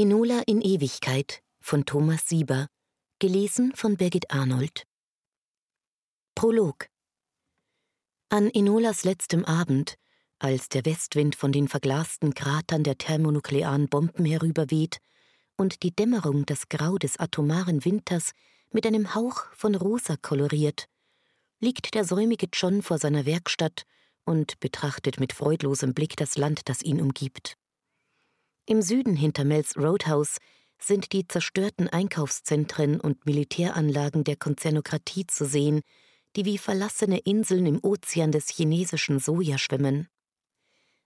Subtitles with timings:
[0.00, 2.68] Enola in Ewigkeit von Thomas Sieber,
[3.18, 4.84] gelesen von Birgit Arnold.
[6.36, 6.86] Prolog
[8.28, 9.96] An Enolas letztem Abend,
[10.38, 15.00] als der Westwind von den verglasten Kratern der thermonuklearen Bomben herüberweht
[15.56, 18.34] und die Dämmerung das Grau des atomaren Winters
[18.70, 20.86] mit einem Hauch von Rosa koloriert,
[21.58, 23.82] liegt der säumige John vor seiner Werkstatt
[24.24, 27.58] und betrachtet mit freudlosem Blick das Land, das ihn umgibt.
[28.70, 30.36] Im Süden hinter Mel's Roadhouse
[30.78, 35.80] sind die zerstörten Einkaufszentren und Militäranlagen der Konzernokratie zu sehen,
[36.36, 40.06] die wie verlassene Inseln im Ozean des chinesischen Soja schwimmen.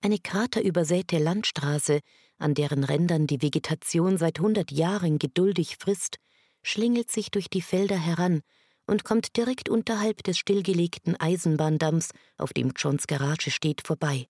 [0.00, 2.00] Eine kraterübersäte Landstraße,
[2.36, 6.16] an deren Rändern die Vegetation seit hundert Jahren geduldig frisst,
[6.64, 8.40] schlingelt sich durch die Felder heran
[8.88, 14.26] und kommt direkt unterhalb des stillgelegten Eisenbahndamms, auf dem Johns Garage steht, vorbei.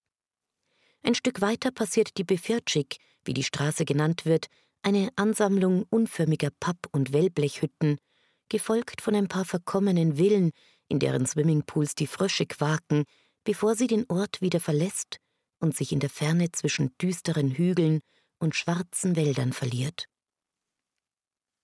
[1.02, 4.46] Ein Stück weiter passiert die Befirtschik, wie die Straße genannt wird,
[4.82, 7.98] eine Ansammlung unförmiger Papp- und Wellblechhütten,
[8.48, 10.52] gefolgt von ein paar verkommenen Villen,
[10.88, 13.04] in deren Swimmingpools die Frösche quaken,
[13.44, 15.18] bevor sie den Ort wieder verlässt
[15.58, 18.00] und sich in der Ferne zwischen düsteren Hügeln
[18.38, 20.06] und schwarzen Wäldern verliert.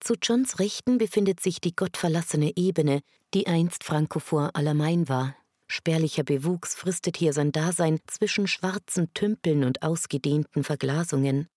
[0.01, 3.01] Zu Johns Rechten befindet sich die gottverlassene Ebene,
[3.35, 5.37] die einst Francophor Allermain war.
[5.69, 11.49] Spärlicher Bewuchs fristet hier sein Dasein zwischen schwarzen Tümpeln und ausgedehnten Verglasungen.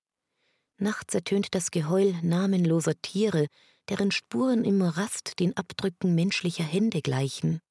[0.77, 3.47] Nachts ertönt das Geheul namenloser Tiere,
[3.89, 7.61] deren Spuren im Morast den Abdrücken menschlicher Hände gleichen.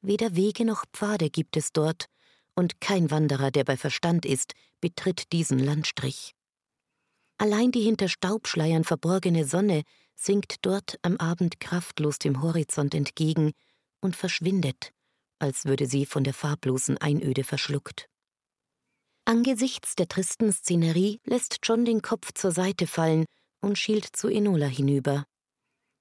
[0.00, 2.06] Weder Wege noch Pfade gibt es dort,
[2.54, 6.34] und kein Wanderer, der bei Verstand ist, betritt diesen Landstrich.
[7.38, 9.82] Allein die hinter Staubschleiern verborgene Sonne
[10.14, 13.52] sinkt dort am Abend kraftlos dem Horizont entgegen
[14.00, 14.92] und verschwindet,
[15.38, 18.08] als würde sie von der farblosen Einöde verschluckt.
[19.26, 23.24] Angesichts der tristen Szenerie lässt John den Kopf zur Seite fallen
[23.60, 25.24] und schielt zu Enola hinüber.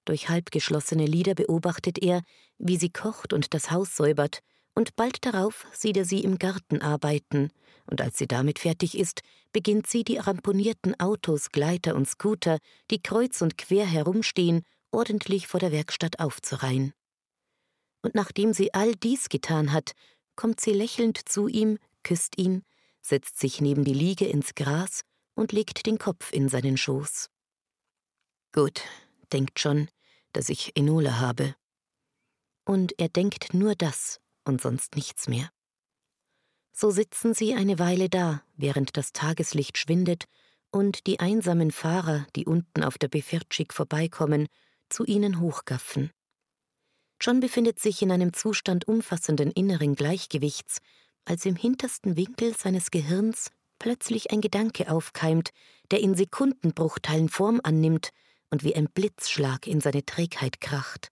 [0.05, 2.21] Durch halbgeschlossene Lider beobachtet er,
[2.57, 4.39] wie sie kocht und das Haus säubert,
[4.75, 7.51] und bald darauf sieht er sie im Garten arbeiten,
[7.85, 9.21] und als sie damit fertig ist,
[9.51, 12.57] beginnt sie die ramponierten Autos, Gleiter und Scooter,
[12.89, 16.93] die kreuz und quer herumstehen, ordentlich vor der Werkstatt aufzureihen.
[18.03, 19.93] Und nachdem sie all dies getan hat,
[20.35, 22.63] kommt sie lächelnd zu ihm, küsst ihn,
[23.01, 25.01] setzt sich neben die Liege ins Gras
[25.33, 27.29] und legt den Kopf in seinen Schoß.
[28.51, 28.81] Gut,
[29.31, 29.89] denkt John,
[30.33, 31.55] dass ich Enola habe.
[32.65, 35.49] Und er denkt nur das und sonst nichts mehr.
[36.71, 40.25] So sitzen sie eine Weile da, während das Tageslicht schwindet
[40.71, 44.47] und die einsamen Fahrer, die unten auf der Befirtschik vorbeikommen,
[44.89, 46.11] zu ihnen hochgaffen.
[47.25, 50.79] John befindet sich in einem Zustand umfassenden inneren Gleichgewichts,
[51.23, 55.51] als im hintersten Winkel seines Gehirns plötzlich ein Gedanke aufkeimt,
[55.89, 58.09] der in Sekundenbruchteilen Form annimmt
[58.49, 61.07] und wie ein Blitzschlag in seine Trägheit kracht.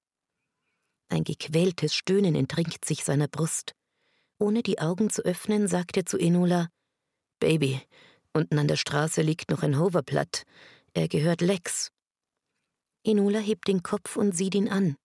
[1.07, 3.73] Ein gequältes Stöhnen entringt sich seiner Brust.
[4.38, 6.67] Ohne die Augen zu öffnen, sagt er zu Enola:
[7.39, 7.79] Baby,
[8.33, 10.44] unten an der Straße liegt noch ein Hoverplatt.
[10.94, 11.89] Er gehört Lex.
[13.05, 14.97] Enola hebt den Kopf und sieht ihn an.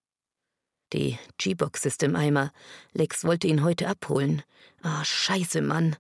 [0.93, 2.53] Die G-Box ist im Eimer.
[2.93, 4.43] Lex wollte ihn heute abholen.
[4.83, 5.97] Ah, scheiße, Mann,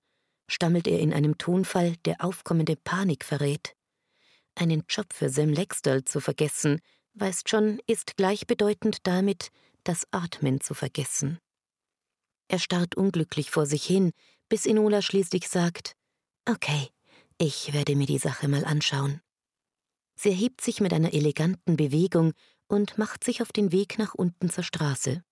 [0.49, 3.75] stammelt er in einem Tonfall, der aufkommende Panik verrät.
[4.55, 6.81] Einen Job für Sam Lexdal zu vergessen,
[7.15, 9.51] weiß John, ist gleichbedeutend damit,
[9.85, 11.39] das Atmen zu vergessen.
[12.49, 14.13] Er starrt unglücklich vor sich hin,
[14.49, 15.95] bis Enola schließlich sagt:
[16.49, 16.89] Okay,
[17.39, 19.21] ich werde mir die Sache mal anschauen.
[20.15, 22.33] Sie erhebt sich mit einer eleganten Bewegung
[22.69, 25.22] und macht sich auf den Weg nach unten zur Straße.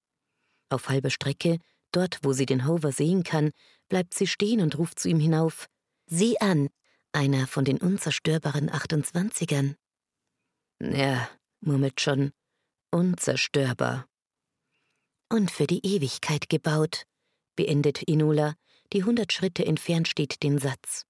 [0.69, 1.59] Auf halber Strecke,
[1.93, 3.51] dort wo sie den Hover sehen kann,
[3.89, 5.67] bleibt sie stehen und ruft zu ihm hinauf:
[6.07, 6.69] Sieh an,
[7.13, 9.77] einer von den unzerstörbaren 28ern.
[10.81, 11.29] Ja,
[11.61, 12.33] murmelt John,
[12.91, 14.07] unzerstörbar.
[15.31, 17.07] Und für die Ewigkeit gebaut,
[17.57, 18.55] beendet Inola,
[18.93, 21.07] die hundert Schritte entfernt steht, den Satz.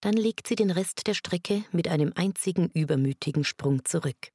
[0.00, 4.30] Dann legt sie den Rest der Strecke mit einem einzigen übermütigen Sprung zurück.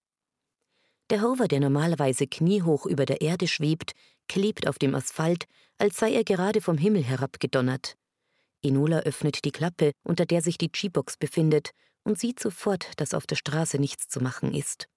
[1.13, 3.91] Der Hover, der normalerweise kniehoch über der Erde schwebt,
[4.27, 5.45] klebt auf dem Asphalt,
[5.77, 7.95] als sei er gerade vom Himmel herabgedonnert.
[8.63, 11.69] Enola öffnet die Klappe, unter der sich die G-Box befindet,
[12.03, 14.87] und sieht sofort, dass auf der Straße nichts zu machen ist.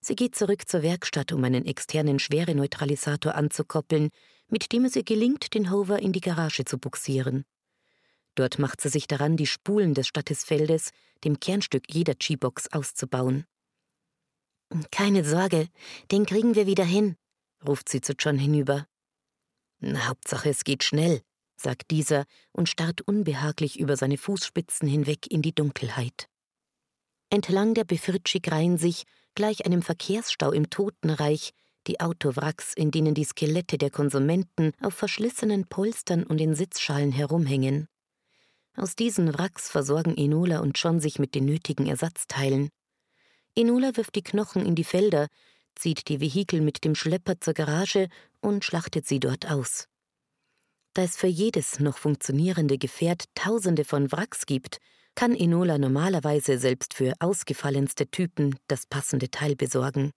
[0.00, 4.08] Sie geht zurück zur Werkstatt, um einen externen Schwereneutralisator anzukoppeln,
[4.48, 7.44] mit dem es ihr gelingt, den Hover in die Garage zu buxieren.
[8.36, 10.92] Dort macht sie sich daran, die Spulen des Stattesfeldes,
[11.24, 13.44] dem Kernstück jeder G-Box, auszubauen.
[14.90, 15.68] Keine Sorge,
[16.10, 17.16] den kriegen wir wieder hin,
[17.66, 18.86] ruft sie zu John hinüber.
[19.82, 21.22] Hauptsache, es geht schnell,
[21.56, 26.28] sagt dieser und starrt unbehaglich über seine Fußspitzen hinweg in die Dunkelheit.
[27.30, 29.04] Entlang der Befritschig reihen sich,
[29.34, 31.52] gleich einem Verkehrsstau im Totenreich,
[31.86, 37.88] die Autowracks, in denen die Skelette der Konsumenten auf verschlissenen Polstern und in Sitzschalen herumhängen.
[38.76, 42.70] Aus diesen Wracks versorgen Enola und John sich mit den nötigen Ersatzteilen.
[43.54, 45.28] Enola wirft die Knochen in die Felder,
[45.74, 48.08] zieht die Vehikel mit dem Schlepper zur Garage
[48.40, 49.88] und schlachtet sie dort aus.
[50.94, 54.78] Da es für jedes noch funktionierende Gefährt Tausende von Wracks gibt,
[55.14, 60.10] kann Enola normalerweise selbst für ausgefallenste Typen das passende Teil besorgen.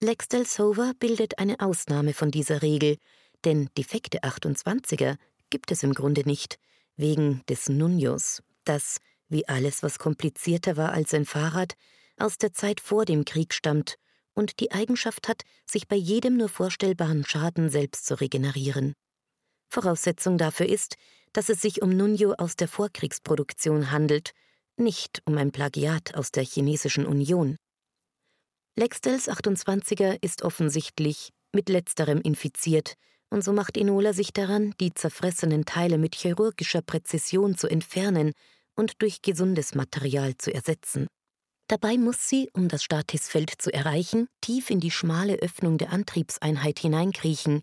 [0.00, 2.96] Lex Del Sover bildet eine Ausnahme von dieser Regel,
[3.44, 5.16] denn defekte 28er
[5.50, 6.58] gibt es im Grunde nicht,
[6.96, 8.98] wegen des Nunjos, das,
[9.28, 11.74] wie alles, was komplizierter war als ein Fahrrad,
[12.18, 13.96] aus der Zeit vor dem Krieg stammt
[14.34, 18.94] und die Eigenschaft hat, sich bei jedem nur vorstellbaren Schaden selbst zu regenerieren.
[19.68, 20.96] Voraussetzung dafür ist,
[21.32, 24.32] dass es sich um Nunjo aus der Vorkriegsproduktion handelt,
[24.76, 27.56] nicht um ein Plagiat aus der chinesischen Union.
[28.76, 32.94] Lextels 28er ist offensichtlich mit letzterem infiziert,
[33.30, 38.32] und so macht Enola sich daran, die zerfressenen Teile mit chirurgischer Präzision zu entfernen
[38.74, 41.06] und durch gesundes Material zu ersetzen.
[41.68, 46.78] Dabei muss sie, um das Statisfeld zu erreichen, tief in die schmale Öffnung der Antriebseinheit
[46.78, 47.62] hineinkriechen,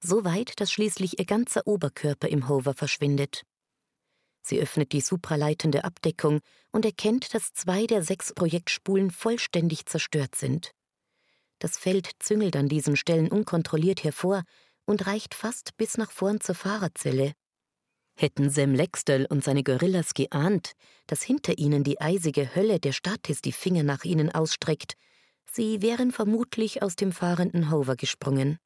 [0.00, 3.42] so weit, dass schließlich ihr ganzer Oberkörper im Hover verschwindet.
[4.42, 6.40] Sie öffnet die supraleitende Abdeckung
[6.72, 10.72] und erkennt, dass zwei der sechs Projektspulen vollständig zerstört sind.
[11.58, 14.44] Das Feld züngelt an diesen Stellen unkontrolliert hervor
[14.86, 17.32] und reicht fast bis nach vorn zur Fahrerzelle.
[18.20, 20.72] Hätten Sam Lexdell und seine Gorillas geahnt,
[21.06, 24.94] dass hinter ihnen die eisige Hölle der Statis die Finger nach ihnen ausstreckt,
[25.44, 28.58] sie wären vermutlich aus dem fahrenden Hover gesprungen.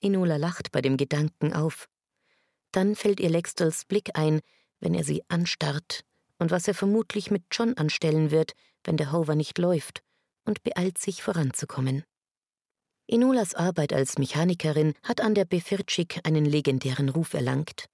[0.00, 1.86] Enola lacht bei dem Gedanken auf.
[2.72, 4.40] Dann fällt ihr Lextels Blick ein,
[4.80, 6.00] wenn er sie anstarrt,
[6.40, 10.02] und was er vermutlich mit John anstellen wird, wenn der Hover nicht läuft,
[10.44, 12.02] und beeilt sich voranzukommen.
[13.06, 17.88] Enolas Arbeit als Mechanikerin hat an der Befirtschik einen legendären Ruf erlangt.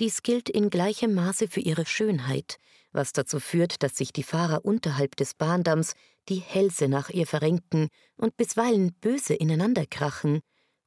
[0.00, 2.58] Dies gilt in gleichem Maße für ihre Schönheit,
[2.92, 5.94] was dazu führt, dass sich die Fahrer unterhalb des Bahndamms
[6.28, 10.40] die Hälse nach ihr verrenken und bisweilen böse ineinanderkrachen,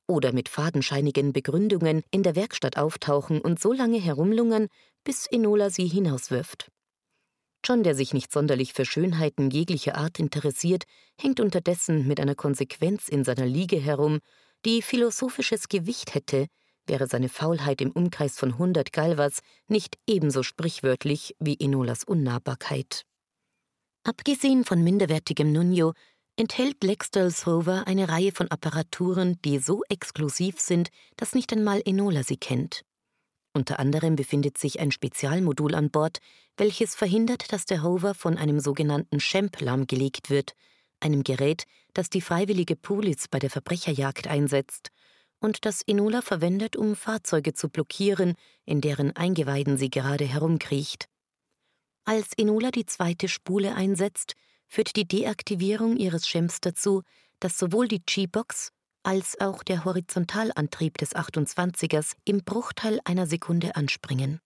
[0.08, 4.68] oder mit fadenscheinigen Begründungen in der Werkstatt auftauchen und so lange herumlungern,
[5.04, 6.69] bis Enola sie hinauswirft.
[7.63, 10.84] John, der sich nicht sonderlich für Schönheiten jeglicher Art interessiert,
[11.19, 14.19] hängt unterdessen mit einer Konsequenz in seiner Liege herum,
[14.66, 16.48] die philosophisches Gewicht hätte,
[16.88, 23.06] wäre seine Faulheit im Umkreis von hundert Galvas nicht ebenso sprichwörtlich wie Enolas Unnahbarkeit.
[24.04, 25.94] Abgesehen von minderwertigem Nunio
[26.36, 32.24] enthält Lexdales Rover eine Reihe von Apparaturen, die so exklusiv sind, dass nicht einmal Enola
[32.24, 32.84] sie kennt.
[33.54, 36.19] Unter anderem befindet sich ein Spezialmodul an Bord,
[36.57, 40.54] welches verhindert, dass der Hover von einem sogenannten Champ lahmgelegt wird,
[41.00, 44.92] einem Gerät, das die freiwillige Police bei der Verbrecherjagd einsetzt
[45.41, 48.35] und das Enola verwendet, um Fahrzeuge zu blockieren,
[48.65, 51.09] in deren Eingeweiden sie gerade herumkriecht.
[52.05, 54.35] Als Enola die zweite Spule einsetzt,
[54.67, 57.01] führt die Deaktivierung ihres Schems dazu,
[57.39, 58.69] dass sowohl die G-Box
[59.03, 64.39] als auch der Horizontalantrieb des 28ers im Bruchteil einer Sekunde anspringen.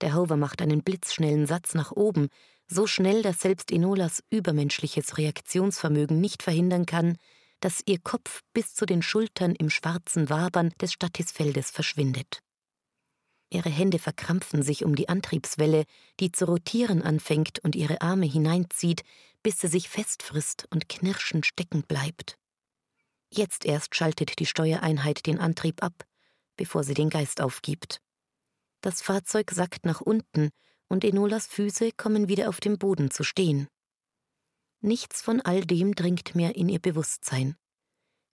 [0.00, 2.28] Der Hover macht einen blitzschnellen Satz nach oben,
[2.66, 7.16] so schnell, dass selbst Enolas übermenschliches Reaktionsvermögen nicht verhindern kann,
[7.60, 12.42] dass ihr Kopf bis zu den Schultern im schwarzen Wabern des Stattisfeldes verschwindet.
[13.50, 15.84] Ihre Hände verkrampfen sich um die Antriebswelle,
[16.18, 19.02] die zu rotieren anfängt und ihre Arme hineinzieht,
[19.42, 22.36] bis sie sich festfrisst und knirschend stecken bleibt.
[23.32, 26.04] Jetzt erst schaltet die Steuereinheit den Antrieb ab,
[26.56, 28.00] bevor sie den Geist aufgibt.
[28.80, 30.50] Das Fahrzeug sackt nach unten
[30.88, 33.68] und Enolas Füße kommen wieder auf dem Boden zu stehen.
[34.80, 37.56] Nichts von all dem dringt mehr in ihr Bewusstsein.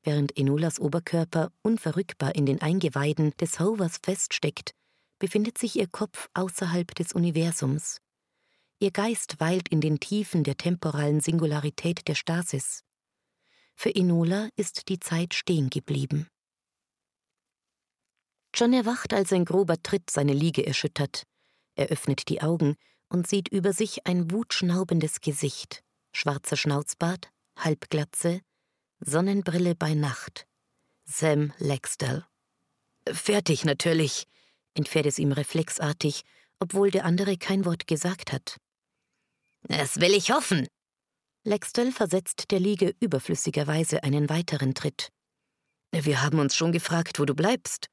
[0.03, 4.71] Während Enolas Oberkörper unverrückbar in den Eingeweiden des Hovers feststeckt,
[5.17, 8.00] befindet sich ihr Kopf außerhalb des Universums.
[8.79, 12.83] Ihr Geist weilt in den Tiefen der temporalen Singularität der Stasis.
[13.75, 16.27] Für Enola ist die Zeit stehen geblieben.
[18.53, 21.23] John erwacht, als ein grober Tritt seine Liege erschüttert.
[21.75, 22.75] Er öffnet die Augen
[23.09, 25.82] und sieht über sich ein wutschnaubendes Gesicht,
[26.13, 28.41] schwarzer Schnauzbart, Halbglatze,
[29.00, 30.48] Sonnenbrille bei Nacht.
[31.03, 32.25] Sam Lexdell.
[33.12, 34.25] Fertig natürlich,
[34.74, 36.24] entfährt es ihm reflexartig,
[36.60, 38.58] obwohl der andere kein Wort gesagt hat.
[39.63, 40.67] Das will ich hoffen.
[41.43, 45.10] Lextel versetzt der Liege überflüssigerweise einen weiteren Tritt.
[45.91, 47.88] Wir haben uns schon gefragt, wo du bleibst.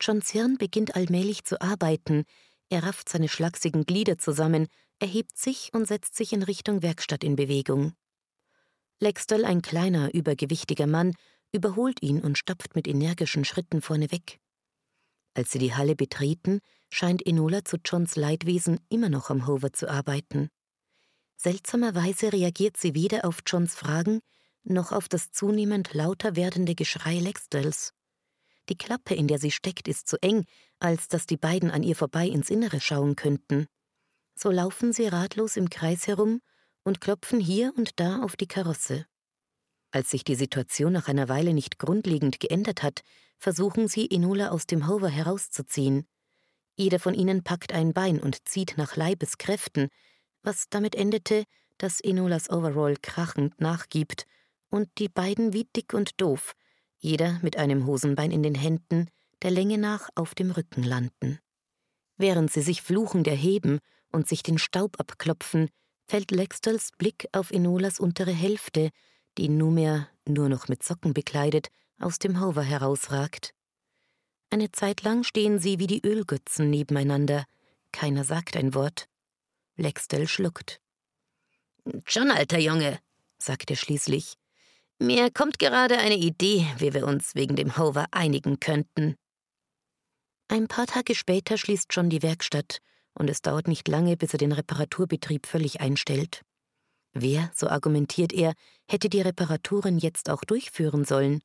[0.00, 2.24] Johns Hirn beginnt allmählich zu arbeiten,
[2.72, 4.66] er rafft seine schlachsigen Glieder zusammen,
[5.02, 7.94] erhebt sich und setzt sich in Richtung Werkstatt in Bewegung.
[9.00, 11.14] Lextel, ein kleiner, übergewichtiger Mann,
[11.50, 14.38] überholt ihn und stapft mit energischen Schritten vorneweg.
[15.34, 19.90] Als sie die Halle betreten, scheint Enola zu Johns Leidwesen immer noch am Hover zu
[19.90, 20.50] arbeiten.
[21.36, 24.20] Seltsamerweise reagiert sie weder auf Johns Fragen
[24.62, 27.92] noch auf das zunehmend lauter werdende Geschrei Lextels.
[28.68, 30.44] Die Klappe, in der sie steckt, ist zu eng,
[30.78, 33.66] als dass die beiden an ihr vorbei ins Innere schauen könnten.
[34.34, 36.40] So laufen sie ratlos im Kreis herum
[36.84, 39.06] und klopfen hier und da auf die Karosse.
[39.90, 43.02] Als sich die Situation nach einer Weile nicht grundlegend geändert hat,
[43.38, 46.06] versuchen sie, Enola aus dem Hover herauszuziehen.
[46.76, 49.88] Jeder von ihnen packt ein Bein und zieht nach Leibeskräften,
[50.42, 51.44] was damit endete,
[51.76, 54.26] dass Enolas Overall krachend nachgibt
[54.70, 56.54] und die beiden wie dick und doof,
[56.96, 59.08] jeder mit einem Hosenbein in den Händen,
[59.42, 61.38] der Länge nach auf dem Rücken landen.
[62.16, 63.80] Während sie sich fluchend erheben
[64.12, 65.68] und sich den Staub abklopfen,
[66.06, 68.90] fällt Lextels Blick auf Enolas untere Hälfte,
[69.38, 73.54] die nunmehr nur noch mit Socken bekleidet aus dem Hover herausragt.
[74.50, 77.44] Eine Zeit lang stehen sie wie die Ölgötzen nebeneinander,
[77.92, 79.08] keiner sagt ein Wort.
[79.76, 80.80] Lextel schluckt.
[82.06, 82.98] John, alter Junge,
[83.38, 84.34] sagt er schließlich,
[84.98, 89.16] mir kommt gerade eine Idee, wie wir uns wegen dem Hover einigen könnten.
[90.48, 92.78] Ein paar Tage später schließt John die Werkstatt,
[93.14, 96.42] und es dauert nicht lange, bis er den Reparaturbetrieb völlig einstellt.
[97.14, 98.54] Wer, so argumentiert er,
[98.88, 101.42] hätte die Reparaturen jetzt auch durchführen sollen?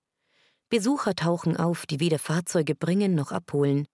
[0.70, 3.88] Besucher tauchen auf, die weder Fahrzeuge bringen noch abholen.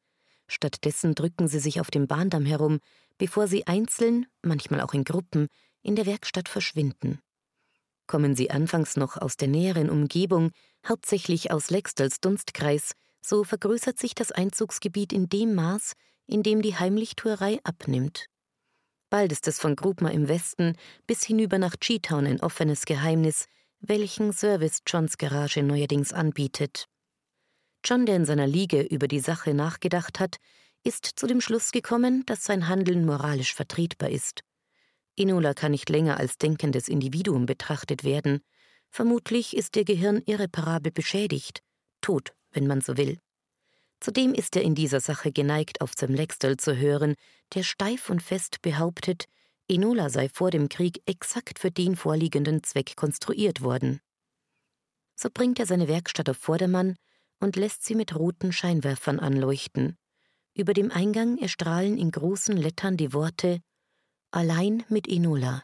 [0.48, 2.80] Stattdessen drücken sie sich auf dem Bahndamm herum,
[3.18, 5.48] bevor sie einzeln, manchmal auch in Gruppen,
[5.82, 7.20] in der Werkstatt verschwinden.
[8.08, 10.52] Kommen sie anfangs noch aus der näheren Umgebung,
[10.88, 15.94] hauptsächlich aus Lextels Dunstkreis, so vergrößert sich das Einzugsgebiet in dem Maß,
[16.28, 18.28] in dem die Heimlichtuerei abnimmt.
[19.10, 20.76] Bald ist es von Grubma im Westen
[21.06, 23.46] bis hinüber nach Cheetown ein offenes Geheimnis,
[23.80, 26.88] welchen Service Johns Garage neuerdings anbietet.
[27.86, 30.38] John, der in seiner Liege über die Sache nachgedacht hat,
[30.84, 34.42] ist zu dem Schluss gekommen, dass sein Handeln moralisch vertretbar ist.
[35.16, 38.42] Inola kann nicht länger als denkendes Individuum betrachtet werden.
[38.90, 41.62] Vermutlich ist ihr Gehirn irreparabel beschädigt,
[42.02, 43.20] tot, wenn man so will.
[44.04, 47.16] Zudem ist er in dieser Sache geneigt, auf Sam Lextel zu hören,
[47.54, 49.30] der steif und fest behauptet,
[49.70, 54.02] Enola sei vor dem Krieg exakt für den vorliegenden Zweck konstruiert worden.
[55.16, 56.98] So bringt er seine Werkstatt auf Vordermann
[57.40, 59.98] und lässt sie mit roten Scheinwerfern anleuchten.
[60.54, 63.62] Über dem Eingang erstrahlen in großen Lettern die Worte
[64.32, 65.64] Allein mit Enola.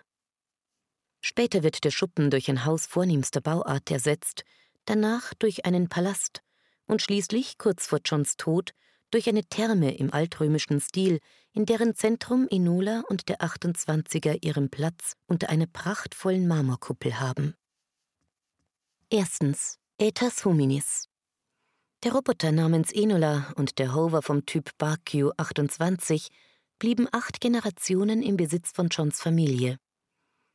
[1.20, 4.46] Später wird der Schuppen durch ein Haus vornehmster Bauart ersetzt,
[4.86, 6.42] danach durch einen Palast
[6.90, 8.74] und schließlich, kurz vor Johns Tod,
[9.12, 11.20] durch eine Therme im altrömischen Stil,
[11.54, 17.56] in deren Zentrum Enola und der 28er ihren Platz unter einer prachtvollen Marmorkuppel haben.
[19.10, 21.08] Erstens Aethas hominis.
[22.04, 26.30] Der Roboter namens Enola und der Hover vom Typ BARQ 28
[26.78, 29.78] blieben acht Generationen im Besitz von Johns Familie.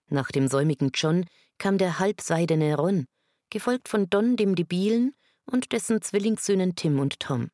[0.08, 1.26] Nach dem säumigen John
[1.58, 3.06] kam der halbseidene Ron,
[3.50, 5.14] gefolgt von Don dem Debilen
[5.46, 7.50] und dessen Zwillingssöhnen Tim und Tom.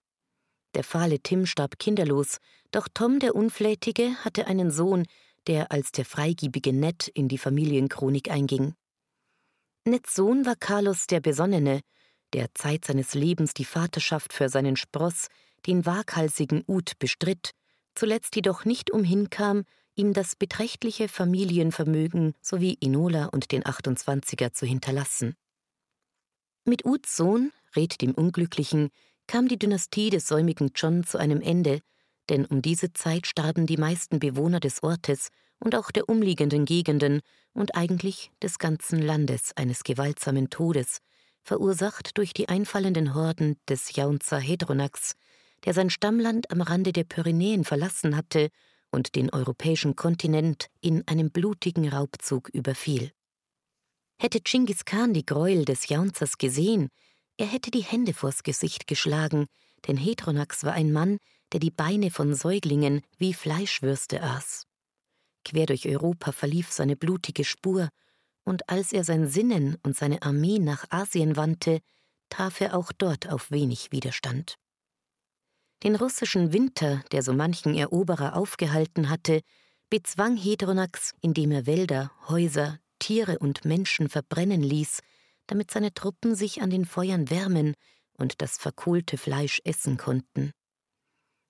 [0.75, 2.39] Der fahle Tim starb kinderlos,
[2.71, 5.07] doch Tom der Unflätige hatte einen Sohn,
[5.47, 8.75] der als der freigiebige Ned in die Familienchronik einging.
[9.85, 11.81] Neds Sohn war Carlos der Besonnene,
[12.33, 15.29] der Zeit seines Lebens die Vaterschaft für seinen Spross,
[15.67, 17.53] den waghalsigen Ut, bestritt,
[17.95, 19.65] zuletzt jedoch nicht umhinkam,
[19.97, 25.35] ihm das beträchtliche Familienvermögen sowie Inola und den 28er zu hinterlassen.
[26.65, 28.91] Mit Uts Sohn, Red dem Unglücklichen,
[29.27, 31.81] kam die Dynastie des säumigen John zu einem Ende,
[32.29, 37.21] denn um diese Zeit starben die meisten Bewohner des Ortes und auch der umliegenden Gegenden
[37.55, 40.99] und eigentlich des ganzen Landes eines gewaltsamen Todes,
[41.43, 45.15] verursacht durch die einfallenden Horden des Jaunzer Hedronax,
[45.65, 48.51] der sein Stammland am Rande der Pyrenäen verlassen hatte
[48.91, 53.13] und den europäischen Kontinent in einem blutigen Raubzug überfiel.
[54.23, 56.91] Hätte Chinggis Khan die Gräuel des Jaunzers gesehen,
[57.39, 59.47] er hätte die Hände vors Gesicht geschlagen,
[59.89, 61.17] denn Hedronax war ein Mann,
[61.53, 64.67] der die Beine von Säuglingen wie Fleischwürste aß.
[65.47, 67.89] Quer durch Europa verlief seine blutige Spur,
[68.45, 71.81] und als er sein Sinnen und seine Armee nach Asien wandte,
[72.29, 74.57] traf er auch dort auf wenig Widerstand.
[75.83, 79.41] Den russischen Winter, der so manchen Eroberer aufgehalten hatte,
[79.89, 82.81] bezwang Hedronax, indem er Wälder, Häuser,
[83.11, 85.01] Tiere und Menschen verbrennen ließ,
[85.49, 87.75] damit seine Truppen sich an den Feuern wärmen
[88.17, 90.53] und das verkohlte Fleisch essen konnten.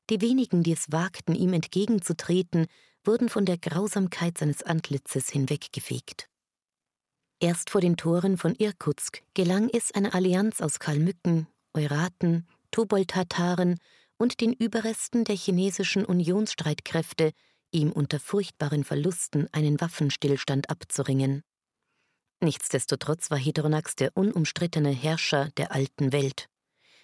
[0.08, 2.66] Die wenigen, die es wagten, ihm entgegenzutreten,
[3.04, 6.30] wurden von der Grausamkeit seines Antlitzes hinweggefegt.
[7.40, 13.78] Erst vor den Toren von Irkutsk gelang es einer Allianz aus Kalmücken, Euraten, Tobol-Tataren
[14.16, 17.32] und den Überresten der chinesischen Unionsstreitkräfte,
[17.70, 21.42] ihm unter furchtbaren Verlusten einen Waffenstillstand abzuringen.
[22.40, 26.48] Nichtsdestotrotz war Hedronax der unumstrittene Herrscher der alten Welt.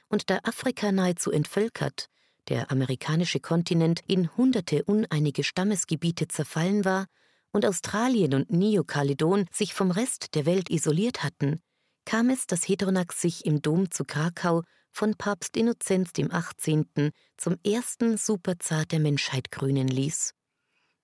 [0.09, 2.09] Und da Afrika nahezu entvölkert,
[2.49, 7.07] der amerikanische Kontinent in hunderte uneinige Stammesgebiete zerfallen war
[7.52, 11.61] und Australien und Neo-Kaledon sich vom Rest der Welt isoliert hatten,
[12.05, 17.11] kam es, dass Hedronax sich im Dom zu Krakau von Papst Innozenz dem 18.
[17.37, 20.36] zum ersten Superzar der Menschheit krönen ließ.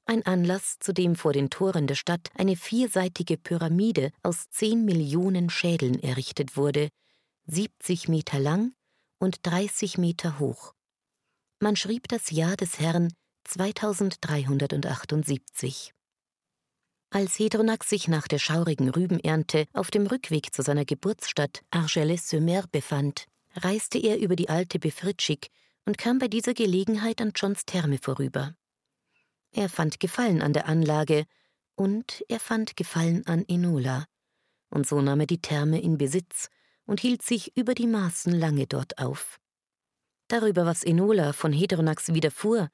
[0.05, 5.49] Ein Anlass, zu dem vor den Toren der Stadt eine vierseitige Pyramide aus zehn Millionen
[5.49, 6.89] Schädeln errichtet wurde,
[7.47, 8.75] 70 Meter lang
[9.19, 10.75] und 30 Meter hoch.
[11.61, 13.13] Man schrieb das Jahr des Herrn
[13.45, 15.93] 2378.
[17.11, 23.27] Als Hedronax sich nach der schaurigen Rübenernte auf dem Rückweg zu seiner Geburtsstadt Argelès-sur-Mer befand,
[23.55, 25.51] reiste er über die alte Befritschig
[25.85, 28.55] und kam bei dieser Gelegenheit an Johns Therme vorüber.
[29.53, 31.27] Er fand Gefallen an der Anlage
[31.75, 34.07] und er fand Gefallen an Enola,
[34.71, 36.49] und so nahm er die Therme in Besitz
[36.87, 39.39] und hielt sich über die Maßen lange dort auf.
[40.29, 42.71] Darüber, was Enola von Hedronax widerfuhr,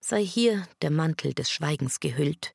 [0.00, 2.54] sei hier der Mantel des Schweigens gehüllt,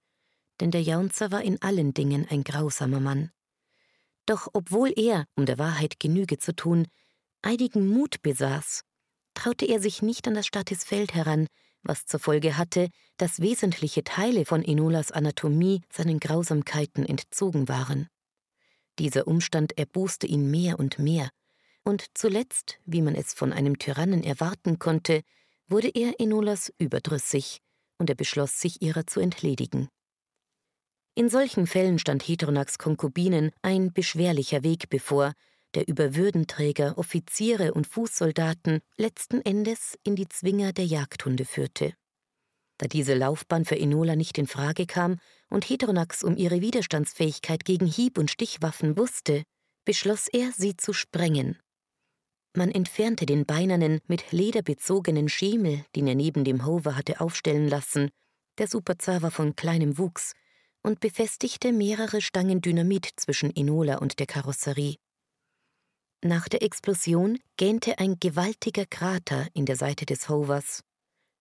[0.59, 3.31] denn der Jaunzer war in allen Dingen ein grausamer Mann.
[4.25, 6.87] Doch obwohl er, um der Wahrheit Genüge zu tun,
[7.43, 8.83] einigen Mut besaß,
[9.35, 11.47] traute er sich nicht an das Statisfeld heran,
[11.83, 18.07] was zur Folge hatte, dass wesentliche Teile von Enolas Anatomie seinen Grausamkeiten entzogen waren.
[18.99, 21.29] Dieser Umstand erboste ihn mehr und mehr,
[21.83, 25.21] und zuletzt, wie man es von einem Tyrannen erwarten konnte,
[25.69, 27.61] wurde er Enolas überdrüssig,
[27.97, 29.87] und er beschloss, sich ihrer zu entledigen.
[31.15, 35.33] In solchen Fällen stand Hedronax Konkubinen ein beschwerlicher Weg bevor,
[35.75, 41.93] der über Würdenträger, Offiziere und Fußsoldaten letzten Endes in die Zwinger der Jagdhunde führte.
[42.77, 47.87] Da diese Laufbahn für Enola nicht in Frage kam und Hedronax um ihre Widerstandsfähigkeit gegen
[47.87, 49.43] Hieb- und Stichwaffen wusste,
[49.85, 51.57] beschloss er, sie zu sprengen.
[52.55, 57.67] Man entfernte den beinernen, mit Leder bezogenen Schemel, den er neben dem Hover hatte aufstellen
[57.67, 58.09] lassen,
[58.57, 60.33] der Superzar war von kleinem Wuchs,
[60.83, 64.95] und befestigte mehrere Stangen Dynamit zwischen Enola und der Karosserie.
[66.23, 70.83] Nach der Explosion gähnte ein gewaltiger Krater in der Seite des Hovers.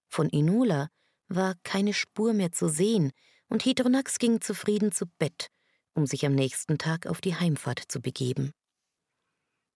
[0.09, 0.89] Von Enola
[1.29, 3.13] war keine Spur mehr zu sehen,
[3.49, 5.49] und Hydronax ging zufrieden zu Bett,
[5.95, 8.53] um sich am nächsten Tag auf die Heimfahrt zu begeben.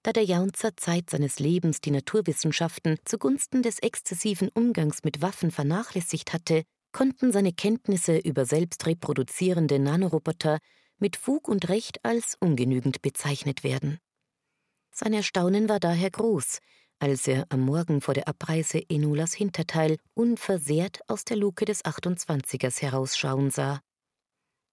[0.02, 6.32] Da der Jaunzer Zeit seines Lebens die Naturwissenschaften zugunsten des exzessiven Umgangs mit Waffen vernachlässigt
[6.32, 10.58] hatte, konnten seine Kenntnisse über selbstreproduzierende Nanoroboter
[10.98, 13.98] mit Fug und Recht als ungenügend bezeichnet werden.
[15.02, 16.58] Sein Erstaunen war daher groß,
[16.98, 22.82] als er am Morgen vor der Abreise Enolas Hinterteil unversehrt aus der Luke des 28ers
[22.82, 23.80] herausschauen sah.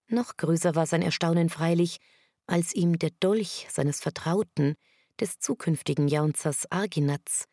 [0.10, 2.00] Noch größer war sein Erstaunen freilich,
[2.46, 4.76] als ihm der Dolch seines Vertrauten,
[5.18, 7.46] des zukünftigen Jaunzers Arginatz,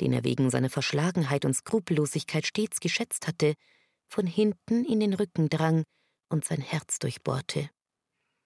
[0.00, 3.56] den er wegen seiner Verschlagenheit und Skrupellosigkeit stets geschätzt hatte,
[4.08, 5.84] von hinten in den Rücken drang
[6.30, 7.68] und sein Herz durchbohrte.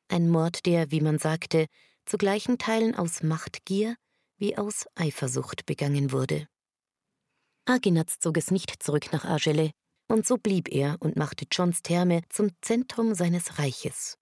[0.09, 1.69] Ein Mord, der, wie man sagte,
[2.07, 3.97] zu gleichen Teilen aus Machtgier
[4.39, 6.47] wie aus Eifersucht begangen wurde.
[7.65, 9.73] Aginaz zog es nicht zurück nach Argele,
[10.09, 14.17] und so blieb er und machte Johns Therme zum Zentrum seines Reiches.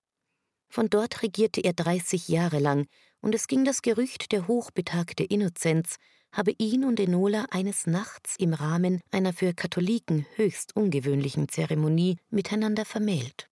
[0.68, 2.86] Von dort regierte er dreißig Jahre lang,
[3.20, 5.96] und es ging das Gerücht, der hochbetagte Innozenz
[6.32, 12.84] habe ihn und Enola eines Nachts im Rahmen einer für Katholiken höchst ungewöhnlichen Zeremonie miteinander
[12.84, 13.48] vermählt.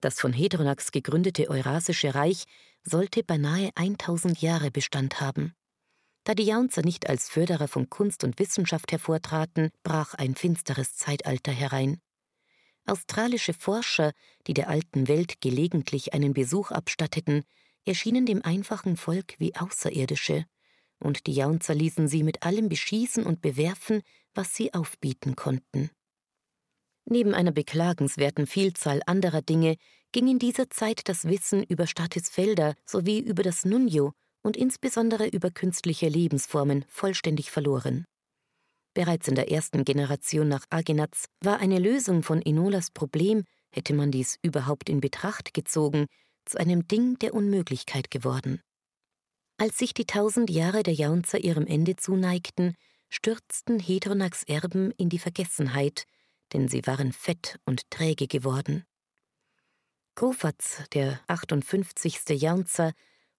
[0.00, 2.44] Das von Hedronax gegründete Eurasische Reich
[2.88, 5.54] sollte beinahe 1000 Jahre Bestand haben.
[6.24, 11.52] Da die Jaunzer nicht als Förderer von Kunst und Wissenschaft hervortraten, brach ein finsteres Zeitalter
[11.52, 12.00] herein.
[12.84, 14.12] Australische Forscher,
[14.46, 17.44] die der alten Welt gelegentlich einen Besuch abstatteten,
[17.84, 20.44] erschienen dem einfachen Volk wie Außerirdische,
[20.98, 24.02] und die Jaunzer ließen sie mit allem beschießen und bewerfen,
[24.34, 25.90] was sie aufbieten konnten.
[27.10, 29.76] Neben einer beklagenswerten Vielzahl anderer Dinge
[30.12, 35.50] ging in dieser Zeit das Wissen über Statisfelder sowie über das Nunjo und insbesondere über
[35.50, 38.04] künstliche Lebensformen vollständig verloren.
[38.94, 44.10] Bereits in der ersten Generation nach Agenatz war eine Lösung von Enolas Problem, hätte man
[44.10, 46.06] dies überhaupt in Betracht gezogen,
[46.44, 48.60] zu einem Ding der Unmöglichkeit geworden.
[49.58, 52.74] Als sich die tausend Jahre der Jaunzer ihrem Ende zuneigten,
[53.08, 56.04] stürzten Hedronax Erben in die Vergessenheit,
[56.52, 58.84] denn sie waren fett und träge geworden.
[60.14, 62.20] Kofatz, der 58.
[62.30, 62.92] Jaunzer,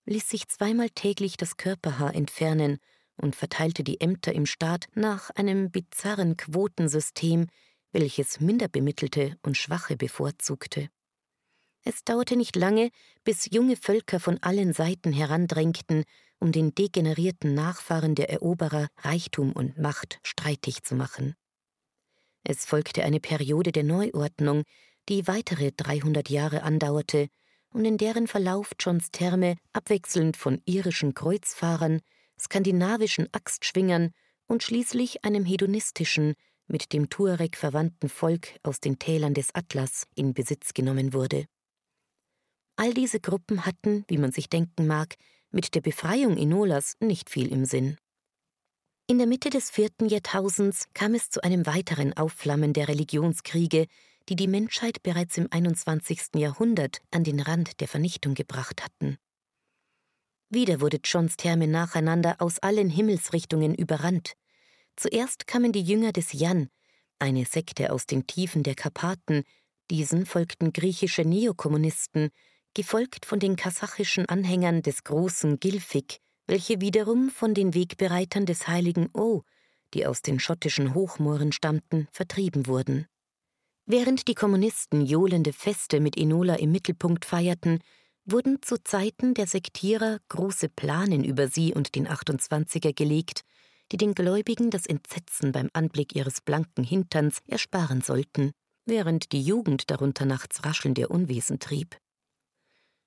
[0.06, 2.80] ließ sich zweimal täglich das Körperhaar entfernen
[3.18, 7.48] und verteilte die Ämter im Staat nach einem bizarren Quotensystem,
[7.92, 10.90] welches Minderbemittelte und Schwache bevorzugte.
[11.84, 12.90] Es dauerte nicht lange,
[13.24, 16.04] bis junge Völker von allen Seiten herandrängten,
[16.40, 21.36] um den degenerierten Nachfahren der Eroberer Reichtum und Macht streitig zu machen.
[22.44, 24.64] Es folgte eine Periode der Neuordnung,
[25.10, 27.28] die weitere 300 Jahre andauerte
[27.72, 32.02] und in deren Verlauf Johns Therme abwechselnd von irischen Kreuzfahrern,
[32.40, 34.12] skandinavischen Axtschwingern
[34.48, 36.34] und schließlich einem hedonistischen,
[36.68, 41.46] mit dem Tuareg verwandten Volk aus den Tälern des Atlas in Besitz genommen wurde.
[42.76, 45.16] All diese Gruppen hatten, wie man sich denken mag,
[45.52, 47.98] mit der Befreiung Enolas nicht viel im Sinn.
[49.10, 53.88] In der Mitte des vierten Jahrtausends kam es zu einem weiteren Aufflammen der Religionskriege,
[54.30, 56.36] die die Menschheit bereits im 21.
[56.36, 59.18] Jahrhundert an den Rand der Vernichtung gebracht hatten.
[60.52, 64.34] Wieder wurde Johns Therme nacheinander aus allen Himmelsrichtungen überrannt.
[64.96, 66.70] Zuerst kamen die Jünger des Jan,
[67.18, 69.42] eine Sekte aus den Tiefen der Karpaten,
[69.90, 72.30] diesen folgten griechische Neokommunisten,
[72.76, 79.10] gefolgt von den kasachischen Anhängern des großen Gilfig, welche wiederum von den Wegbereitern des heiligen
[79.14, 79.44] O,
[79.94, 83.06] die aus den schottischen Hochmooren stammten, vertrieben wurden.
[83.86, 87.82] Während die Kommunisten johlende Feste mit Enola im Mittelpunkt feierten,
[88.26, 93.42] wurden zu Zeiten der Sektierer große Planen über sie und den 28er gelegt,
[93.92, 98.54] die den Gläubigen das Entsetzen beim Anblick ihres blanken Hinterns ersparen sollten,
[98.86, 101.96] während die Jugend darunter nachts raschelnde Unwesen trieb.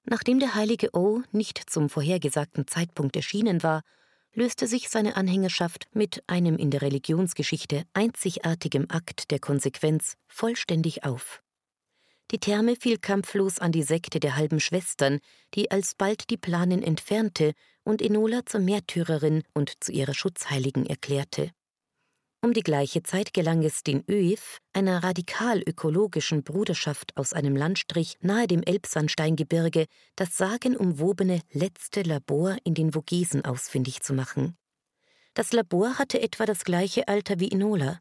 [0.04, 3.82] Nachdem der heilige O nicht zum vorhergesagten Zeitpunkt erschienen war,
[4.34, 11.42] löste sich seine Anhängerschaft mit einem in der Religionsgeschichte einzigartigem Akt der Konsequenz vollständig auf.
[12.30, 15.20] Die Therme fiel kampflos an die Sekte der halben Schwestern,
[15.54, 17.52] die alsbald die Planen entfernte
[17.84, 21.50] und Enola zur Märtyrerin und zu ihrer Schutzheiligen erklärte.
[22.44, 28.16] Um die gleiche Zeit gelang es den ÖIF, einer radikal ökologischen Bruderschaft aus einem Landstrich
[28.20, 34.56] nahe dem Elbsandsteingebirge, das sagenumwobene letzte Labor in den Vogesen ausfindig zu machen.
[35.34, 38.00] Das Labor hatte etwa das gleiche Alter wie Inola.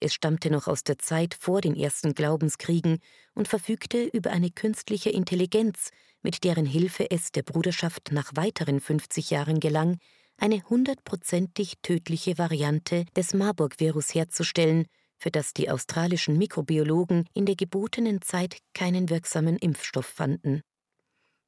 [0.00, 2.98] Es stammte noch aus der Zeit vor den ersten Glaubenskriegen
[3.34, 9.30] und verfügte über eine künstliche Intelligenz, mit deren Hilfe es der Bruderschaft nach weiteren 50
[9.30, 9.98] Jahren gelang,
[10.38, 14.86] eine hundertprozentig tödliche Variante des Marburg-Virus herzustellen,
[15.18, 20.62] für das die australischen Mikrobiologen in der gebotenen Zeit keinen wirksamen Impfstoff fanden.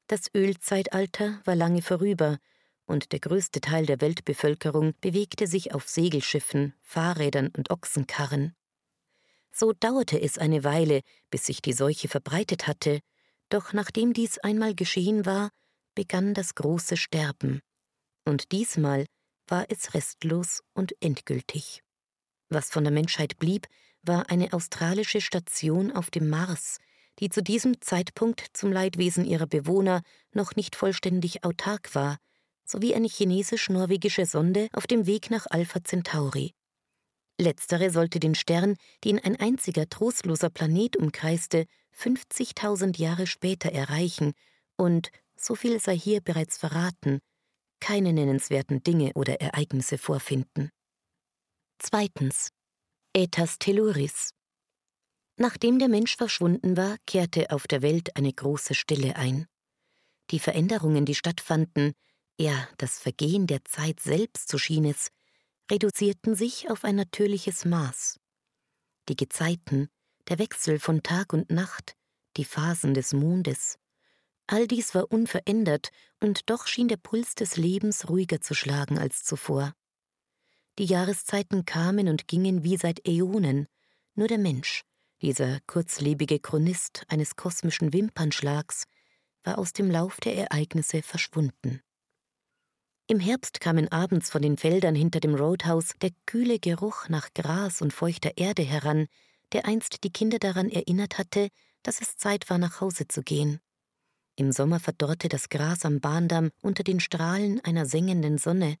[0.07, 2.37] Das Ölzeitalter war lange vorüber,
[2.85, 8.53] und der größte Teil der Weltbevölkerung bewegte sich auf Segelschiffen, Fahrrädern und Ochsenkarren.
[9.53, 12.99] So dauerte es eine Weile, bis sich die Seuche verbreitet hatte,
[13.47, 15.51] doch nachdem dies einmal geschehen war,
[15.95, 17.61] begann das große Sterben
[18.25, 19.05] und diesmal
[19.47, 21.81] war es restlos und endgültig.
[22.49, 23.67] Was von der Menschheit blieb,
[24.01, 26.79] war eine australische Station auf dem Mars,
[27.19, 30.01] die zu diesem Zeitpunkt zum Leidwesen ihrer Bewohner
[30.33, 32.17] noch nicht vollständig autark war,
[32.65, 36.53] sowie eine chinesisch-norwegische Sonde auf dem Weg nach Alpha Centauri.
[37.39, 41.65] Letztere sollte den Stern, den ein einziger trostloser Planet umkreiste,
[41.97, 44.33] 50.000 Jahre später erreichen
[44.77, 47.19] und, so viel sei hier bereits verraten,
[47.81, 50.69] keine nennenswerten Dinge oder Ereignisse vorfinden.
[51.79, 52.51] Zweitens.
[53.13, 54.31] Ätas Telluris.
[55.35, 59.47] Nachdem der Mensch verschwunden war, kehrte auf der Welt eine große Stille ein.
[60.29, 61.93] Die Veränderungen, die stattfanden,
[62.39, 65.09] ja, das Vergehen der Zeit selbst, so schien es,
[65.69, 68.19] reduzierten sich auf ein natürliches Maß.
[69.09, 69.89] Die Gezeiten,
[70.29, 71.95] der Wechsel von Tag und Nacht,
[72.37, 73.77] die Phasen des Mondes,
[74.51, 79.23] All dies war unverändert, und doch schien der Puls des Lebens ruhiger zu schlagen als
[79.23, 79.73] zuvor.
[80.77, 83.69] Die Jahreszeiten kamen und gingen wie seit Äonen,
[84.13, 84.83] nur der Mensch,
[85.21, 88.87] dieser kurzlebige Chronist eines kosmischen Wimpernschlags,
[89.45, 91.81] war aus dem Lauf der Ereignisse verschwunden.
[93.07, 97.81] Im Herbst kamen abends von den Feldern hinter dem Roadhouse der kühle Geruch nach Gras
[97.81, 99.07] und feuchter Erde heran,
[99.53, 101.47] der einst die Kinder daran erinnert hatte,
[101.83, 103.61] dass es Zeit war, nach Hause zu gehen.
[104.41, 108.77] Im Sommer verdorrte das Gras am Bahndamm unter den Strahlen einer sengenden Sonne,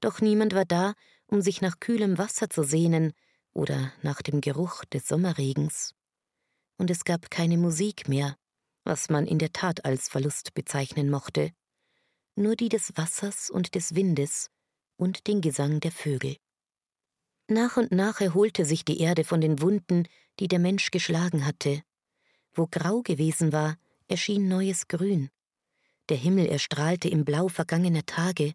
[0.00, 0.94] doch niemand war da,
[1.26, 3.12] um sich nach kühlem Wasser zu sehnen
[3.52, 5.94] oder nach dem Geruch des Sommerregens.
[6.78, 8.38] Und es gab keine Musik mehr,
[8.82, 11.50] was man in der Tat als Verlust bezeichnen mochte,
[12.34, 14.48] nur die des Wassers und des Windes
[14.96, 16.38] und den Gesang der Vögel.
[17.46, 20.08] Nach und nach erholte sich die Erde von den Wunden,
[20.40, 21.82] die der Mensch geschlagen hatte.
[22.54, 23.76] Wo grau gewesen war,
[24.08, 25.30] erschien neues Grün.
[26.08, 28.52] Der Himmel erstrahlte im Blau vergangener Tage.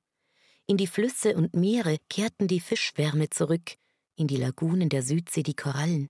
[0.68, 3.76] In die Flüsse und Meere kehrten die Fischwärme zurück,
[4.16, 6.10] in die Lagunen der Südsee die Korallen.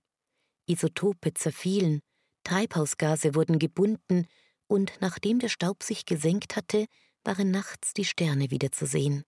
[0.66, 2.00] Isotope zerfielen,
[2.44, 4.26] Treibhausgase wurden gebunden,
[4.66, 6.86] und nachdem der Staub sich gesenkt hatte,
[7.24, 9.24] waren nachts die Sterne wieder zu sehen.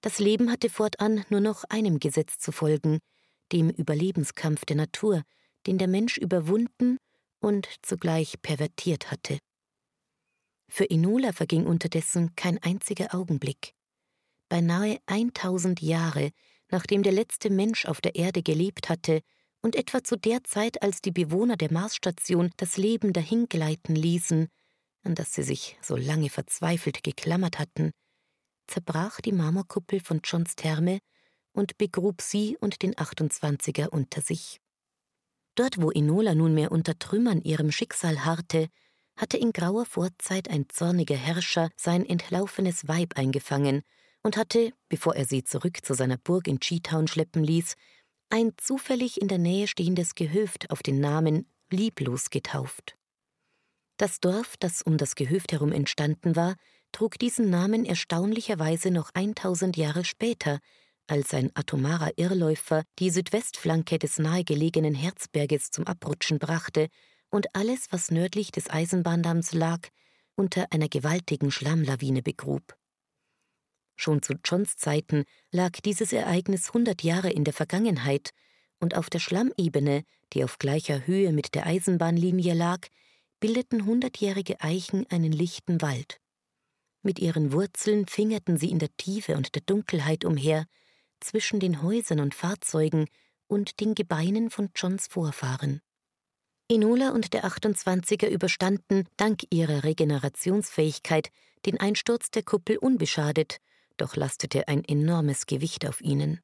[0.00, 3.00] Das Leben hatte fortan nur noch einem Gesetz zu folgen,
[3.50, 5.22] dem Überlebenskampf der Natur,
[5.66, 6.98] den der Mensch überwunden
[7.40, 9.38] und zugleich pervertiert hatte.
[10.68, 13.74] Für Enola verging unterdessen kein einziger Augenblick.
[14.48, 16.30] Beinahe 1000 Jahre,
[16.70, 19.22] nachdem der letzte Mensch auf der Erde gelebt hatte,
[19.60, 24.48] und etwa zu der Zeit, als die Bewohner der Marsstation das Leben dahingleiten ließen,
[25.02, 27.90] an das sie sich so lange verzweifelt geklammert hatten,
[28.66, 31.00] zerbrach die Marmorkuppel von Johns Therme
[31.52, 34.60] und begrub sie und den 28er unter sich.
[35.58, 38.68] Dort, wo Enola nunmehr unter Trümmern ihrem Schicksal harrte,
[39.16, 43.82] hatte in grauer Vorzeit ein zorniger Herrscher sein entlaufenes Weib eingefangen
[44.22, 47.74] und hatte, bevor er sie zurück zu seiner Burg in Cheetown schleppen ließ,
[48.30, 52.94] ein zufällig in der Nähe stehendes Gehöft auf den Namen Lieblos getauft.
[53.96, 56.54] Das Dorf, das um das Gehöft herum entstanden war,
[56.92, 60.60] trug diesen Namen erstaunlicherweise noch 1000 Jahre später,
[61.08, 66.88] als ein atomarer Irrläufer die Südwestflanke des nahegelegenen Herzberges zum Abrutschen brachte
[67.30, 69.88] und alles, was nördlich des Eisenbahndamms lag,
[70.36, 72.76] unter einer gewaltigen Schlammlawine begrub.
[73.96, 78.30] Schon zu Johns Zeiten lag dieses Ereignis hundert Jahre in der Vergangenheit,
[78.80, 82.86] und auf der Schlammebene, die auf gleicher Höhe mit der Eisenbahnlinie lag,
[83.40, 86.20] bildeten hundertjährige Eichen einen lichten Wald.
[87.02, 90.66] Mit ihren Wurzeln fingerten sie in der Tiefe und der Dunkelheit umher,
[91.20, 93.06] zwischen den Häusern und Fahrzeugen
[93.46, 95.80] und den Gebeinen von Johns Vorfahren.
[96.70, 101.30] Enola und der 28er überstanden, dank ihrer Regenerationsfähigkeit,
[101.64, 103.58] den Einsturz der Kuppel unbeschadet,
[103.96, 106.40] doch lastete ein enormes Gewicht auf ihnen.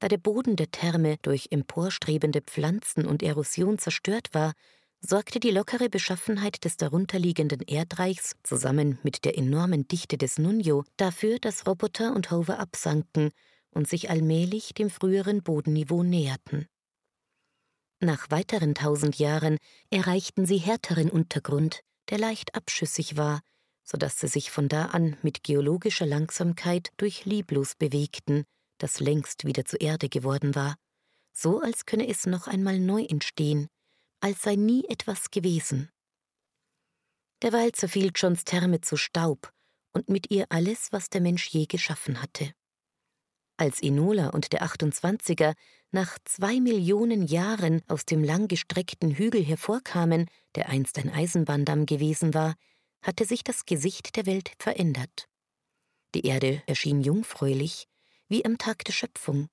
[0.00, 4.52] Da der Boden der Therme durch emporstrebende Pflanzen und Erosion zerstört war,
[5.00, 11.38] sorgte die lockere Beschaffenheit des darunterliegenden Erdreichs zusammen mit der enormen Dichte des Nunjo dafür,
[11.38, 13.32] dass Roboter und Hover absanken
[13.74, 16.66] und sich allmählich dem früheren Bodenniveau näherten.
[18.00, 19.58] Nach weiteren tausend Jahren
[19.90, 21.80] erreichten sie härteren Untergrund,
[22.10, 23.40] der leicht abschüssig war,
[23.84, 28.44] so dass sie sich von da an mit geologischer Langsamkeit durch Lieblos bewegten,
[28.78, 30.76] das längst wieder zur Erde geworden war,
[31.32, 33.68] so als könne es noch einmal neu entstehen,
[34.20, 35.90] als sei nie etwas gewesen.
[37.42, 39.52] Derweil zerfiel Johns Therme zu Staub
[39.92, 42.52] und mit ihr alles, was der Mensch je geschaffen hatte.
[43.62, 45.54] Als Enola und der 28er
[45.92, 52.56] nach zwei Millionen Jahren aus dem langgestreckten Hügel hervorkamen, der einst ein Eisenbahndamm gewesen war,
[53.02, 55.28] hatte sich das Gesicht der Welt verändert.
[56.16, 57.86] Die Erde erschien jungfräulich,
[58.26, 59.46] wie am Tag der Schöpfung.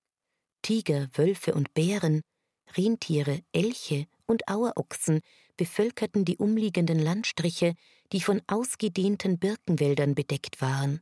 [0.64, 2.22] Tiger, Wölfe und Bären,
[2.76, 5.20] Rentiere, Elche und Auerochsen
[5.56, 7.76] bevölkerten die umliegenden Landstriche,
[8.12, 11.00] die von ausgedehnten Birkenwäldern bedeckt waren.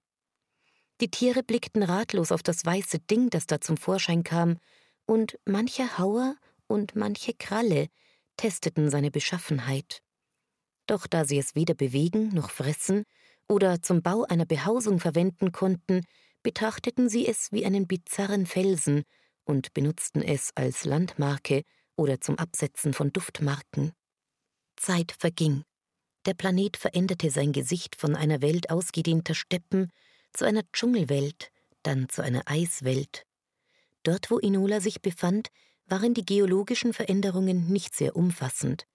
[1.00, 4.58] Die Tiere blickten ratlos auf das weiße Ding, das da zum Vorschein kam,
[5.06, 6.36] und mancher Hauer
[6.68, 7.88] und manche Kralle
[8.36, 10.02] testeten seine Beschaffenheit.
[10.88, 13.04] Doch da sie es weder bewegen noch fressen
[13.48, 16.06] oder zum Bau einer Behausung verwenden konnten,
[16.44, 19.04] betrachteten sie es wie einen bizarren Felsen
[19.44, 21.64] und benutzten es als Landmarke
[21.96, 23.92] oder zum Absetzen von Duftmarken.
[24.76, 25.64] Zeit verging.
[26.26, 29.92] Der Planet veränderte sein Gesicht von einer Welt ausgedehnter Steppen
[30.34, 31.52] zu einer Dschungelwelt,
[31.84, 33.26] dann zu einer Eiswelt.
[34.04, 35.50] Dort, wo Inola sich befand,
[35.86, 38.86] waren die geologischen Veränderungen nicht sehr umfassend.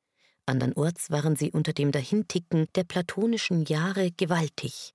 [0.46, 4.92] Andernorts waren sie unter dem Dahinticken der platonischen Jahre gewaltig.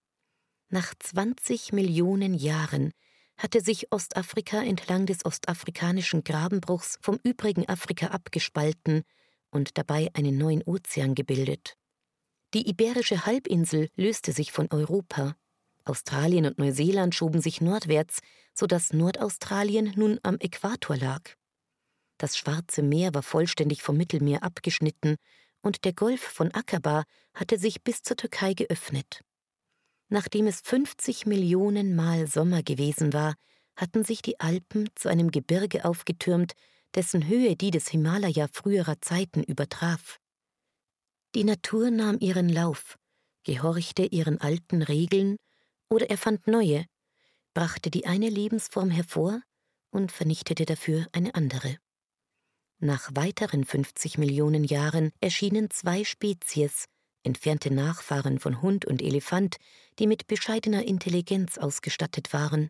[0.69, 2.91] Nach 20 Millionen Jahren
[3.37, 9.03] hatte sich Ostafrika entlang des ostafrikanischen Grabenbruchs vom übrigen Afrika abgespalten
[9.49, 11.77] und dabei einen neuen Ozean gebildet.
[12.53, 15.35] Die iberische Halbinsel löste sich von Europa.
[15.87, 18.19] Australien und Neuseeland schoben sich nordwärts,
[18.53, 21.21] so dass Nordaustralien nun am Äquator lag.
[22.17, 25.17] Das Schwarze Meer war vollständig vom Mittelmeer abgeschnitten
[25.61, 29.21] und der Golf von Akaba hatte sich bis zur Türkei geöffnet.
[30.09, 33.35] Nachdem es 50 Millionen Mal Sommer gewesen war,
[33.75, 36.53] hatten sich die Alpen zu einem Gebirge aufgetürmt,
[36.95, 40.19] dessen Höhe die des Himalaya früherer Zeiten übertraf.
[41.35, 42.97] Die Natur nahm ihren Lauf,
[43.43, 45.37] gehorchte ihren alten Regeln
[45.89, 46.85] oder erfand neue,
[47.53, 49.41] brachte die eine Lebensform hervor
[49.89, 51.77] und vernichtete dafür eine andere.
[52.79, 56.85] Nach weiteren 50 Millionen Jahren erschienen zwei Spezies,
[57.23, 59.57] entfernte Nachfahren von Hund und Elefant,
[59.97, 62.69] die mit bescheidener Intelligenz ausgestattet waren.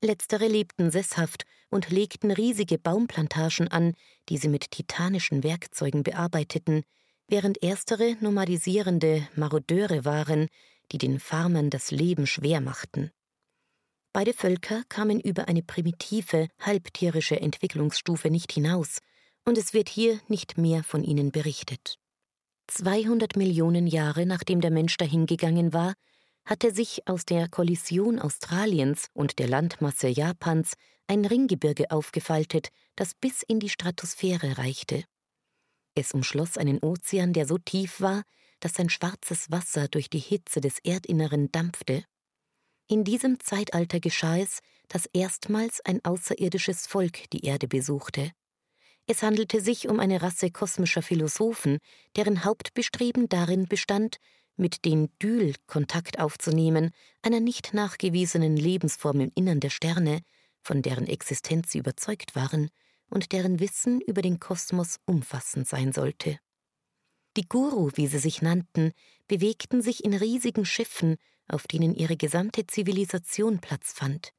[0.00, 3.94] Letztere lebten sesshaft und legten riesige Baumplantagen an,
[4.28, 6.82] die sie mit titanischen Werkzeugen bearbeiteten,
[7.28, 10.48] während erstere nomadisierende Marodeure waren,
[10.92, 13.10] die den Farmern das Leben schwer machten.
[14.12, 18.98] Beide Völker kamen über eine primitive, halbtierische Entwicklungsstufe nicht hinaus,
[19.44, 21.98] und es wird hier nicht mehr von ihnen berichtet.
[22.68, 25.94] 200 Millionen Jahre nachdem der Mensch dahingegangen war,
[26.44, 30.74] hatte sich aus der Kollision Australiens und der Landmasse Japans
[31.06, 35.04] ein Ringgebirge aufgefaltet, das bis in die Stratosphäre reichte.
[35.94, 38.22] Es umschloss einen Ozean, der so tief war,
[38.62, 42.04] dass sein schwarzes Wasser durch die Hitze des Erdinneren dampfte.
[42.86, 48.30] In diesem Zeitalter geschah es, dass erstmals ein außerirdisches Volk die Erde besuchte.
[49.06, 51.78] Es handelte sich um eine Rasse kosmischer Philosophen,
[52.16, 54.18] deren Hauptbestreben darin bestand,
[54.56, 60.20] mit den Dyl Kontakt aufzunehmen, einer nicht nachgewiesenen Lebensform im Innern der Sterne,
[60.62, 62.70] von deren Existenz sie überzeugt waren
[63.10, 66.38] und deren Wissen über den Kosmos umfassend sein sollte.
[67.36, 68.92] Die Guru, wie sie sich nannten,
[69.26, 71.16] bewegten sich in riesigen Schiffen,
[71.48, 74.32] auf denen ihre gesamte Zivilisation Platz fand.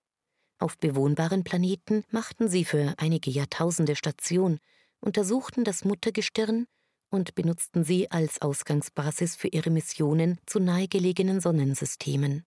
[0.60, 4.60] Auf bewohnbaren Planeten machten sie für einige Jahrtausende Station,
[4.99, 6.67] untersuchten das Muttergestirn
[7.10, 12.45] und benutzten sie als Ausgangsbasis für ihre Missionen zu nahegelegenen Sonnensystemen.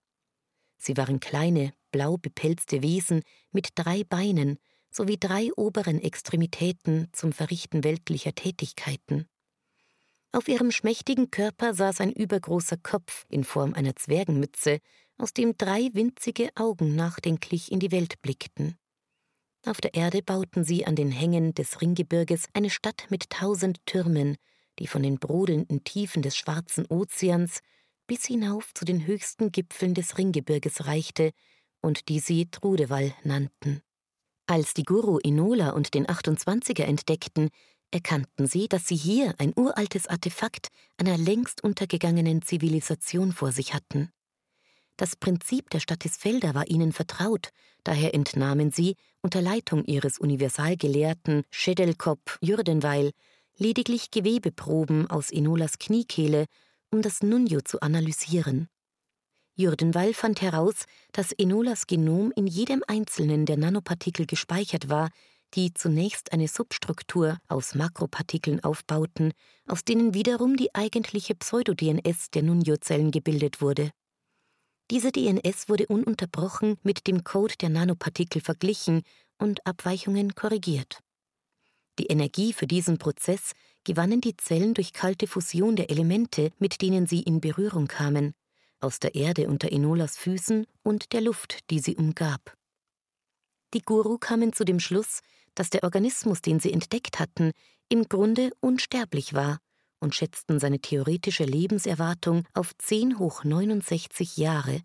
[0.77, 7.83] Sie waren kleine, blau bepelzte Wesen mit drei Beinen sowie drei oberen Extremitäten zum Verrichten
[7.83, 9.27] weltlicher Tätigkeiten.
[10.31, 14.79] Auf ihrem schmächtigen Körper saß ein übergroßer Kopf in Form einer Zwergenmütze,
[15.17, 18.77] aus dem drei winzige Augen nachdenklich in die Welt blickten.
[19.65, 24.37] Auf der Erde bauten sie an den Hängen des Ringgebirges eine Stadt mit tausend Türmen,
[24.79, 27.59] die von den brodelnden Tiefen des schwarzen Ozeans
[28.05, 31.31] bis hinauf zu den höchsten Gipfeln des Ringgebirges reichte
[31.81, 33.81] und die sie Trudewall nannten.
[34.45, 37.49] Als die Guru Enola und den 28er entdeckten,
[37.91, 44.11] erkannten sie, dass sie hier ein uraltes Artefakt einer längst untergegangenen Zivilisation vor sich hatten.
[44.97, 47.51] Das Prinzip der Statisfelder war ihnen vertraut,
[47.83, 53.11] daher entnahmen sie, unter Leitung ihres Universalgelehrten Schädelkopf Jürdenweil,
[53.57, 56.45] lediglich Gewebeproben aus Enolas Kniekehle,
[56.91, 58.69] um das Nunjo zu analysieren.
[59.55, 65.09] Jürdenweil fand heraus, dass Enolas Genom in jedem einzelnen der Nanopartikel gespeichert war,
[65.53, 69.33] die zunächst eine Substruktur aus Makropartikeln aufbauten,
[69.67, 73.91] aus denen wiederum die eigentliche Pseudo-DNS der Nunio-Zellen gebildet wurde.
[74.89, 79.03] Diese DNS wurde ununterbrochen mit dem Code der Nanopartikel verglichen
[79.37, 80.99] und Abweichungen korrigiert.
[81.99, 87.07] Die Energie für diesen Prozess gewannen die Zellen durch kalte Fusion der Elemente, mit denen
[87.07, 88.33] sie in Berührung kamen,
[88.79, 92.56] aus der Erde unter Enolas Füßen und der Luft, die sie umgab.
[93.73, 95.21] Die Guru kamen zu dem Schluss,
[95.55, 97.51] dass der Organismus, den sie entdeckt hatten,
[97.89, 99.59] im Grunde unsterblich war
[99.99, 104.81] und schätzten seine theoretische Lebenserwartung auf 10 hoch 69 Jahre,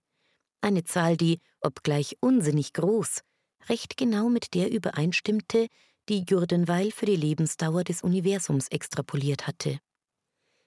[0.62, 3.22] eine Zahl, die, obgleich unsinnig groß,
[3.68, 5.66] recht genau mit der übereinstimmte,
[6.08, 9.78] die Jürdenweil für die Lebensdauer des Universums extrapoliert hatte.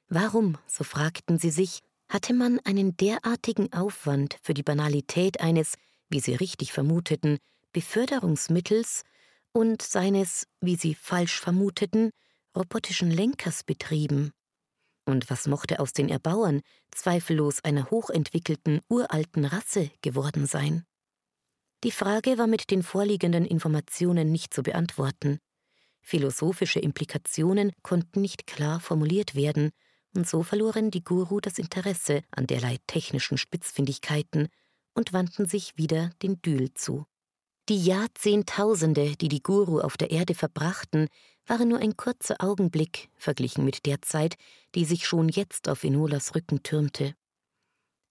[0.07, 5.75] Warum, so fragten sie sich, hatte man einen derartigen Aufwand für die Banalität eines,
[6.09, 7.39] wie sie richtig vermuteten,
[7.75, 9.03] Beförderungsmittels
[9.51, 12.11] und seines, wie sie falsch vermuteten,
[12.55, 14.31] robotischen Lenkers betrieben.
[15.03, 16.61] Und was mochte aus den Erbauern
[16.91, 20.85] zweifellos einer hochentwickelten, uralten Rasse geworden sein?
[21.83, 25.39] Die Frage war mit den vorliegenden Informationen nicht zu beantworten.
[25.99, 29.71] Philosophische Implikationen konnten nicht klar formuliert werden,
[30.15, 34.47] und so verloren die Guru das Interesse an derlei technischen Spitzfindigkeiten
[34.93, 37.05] und wandten sich wieder den Dühl zu.
[37.67, 41.07] Die Jahrzehntausende, die die Guru auf der Erde verbrachten,
[41.47, 44.35] waren nur ein kurzer Augenblick verglichen mit der Zeit,
[44.75, 47.15] die sich schon jetzt auf Enolas Rücken türmte.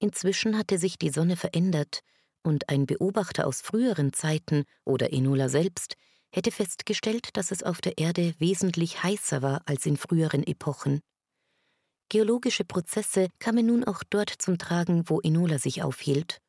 [0.01, 2.01] Inzwischen hatte sich die Sonne verändert,
[2.43, 5.95] und ein Beobachter aus früheren Zeiten oder Enola selbst
[6.33, 11.01] hätte festgestellt, dass es auf der Erde wesentlich heißer war als in früheren Epochen.
[12.09, 16.41] Geologische Prozesse kamen nun auch dort zum Tragen, wo Enola sich aufhielt.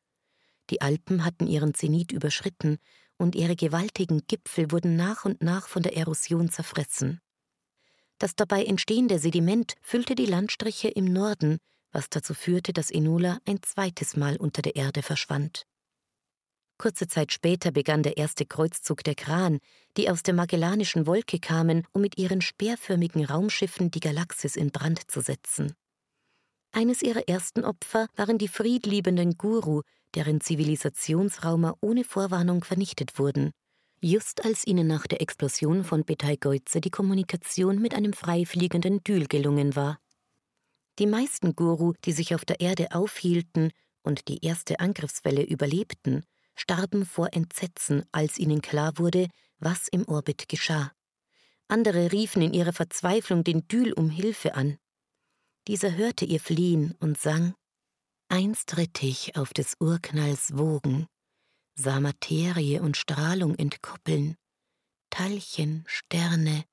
[0.69, 2.79] Die Alpen hatten ihren Zenit überschritten
[3.18, 7.20] und ihre gewaltigen Gipfel wurden nach und nach von der Erosion zerfressen.
[8.18, 11.57] Das dabei entstehende Sediment füllte die Landstriche im Norden,
[11.91, 15.66] was dazu führte, dass Enola ein zweites Mal unter der Erde verschwand.
[16.78, 19.59] Kurze Zeit später begann der erste Kreuzzug der Kran,
[19.95, 25.09] die aus der Magellanischen Wolke kamen, um mit ihren speerförmigen Raumschiffen die Galaxis in Brand
[25.09, 25.74] zu setzen.
[26.74, 29.84] Eines ihrer ersten Opfer waren die friedliebenden Guru,
[30.16, 33.51] deren Zivilisationsraumer ohne Vorwarnung vernichtet wurden,
[34.01, 39.76] just als ihnen nach der Explosion von Betelgeuse die Kommunikation mit einem freifliegenden Dül gelungen
[39.76, 39.99] war.
[40.99, 43.72] Die meisten Guru, die sich auf der Erde aufhielten
[44.03, 46.24] und die erste Angriffswelle überlebten,
[46.55, 49.28] starben vor Entsetzen, als ihnen klar wurde,
[49.59, 50.91] was im Orbit geschah.
[51.68, 54.78] Andere riefen in ihrer Verzweiflung den Dül um Hilfe an.
[55.68, 57.55] Dieser hörte ihr Fliehen und sang
[58.28, 61.07] Einst ritt ich auf des Urknalls Wogen,
[61.76, 64.36] sah Materie und Strahlung entkoppeln,
[65.11, 66.65] Teilchen, Sterne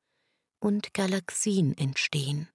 [0.61, 2.49] und Galaxien entstehen,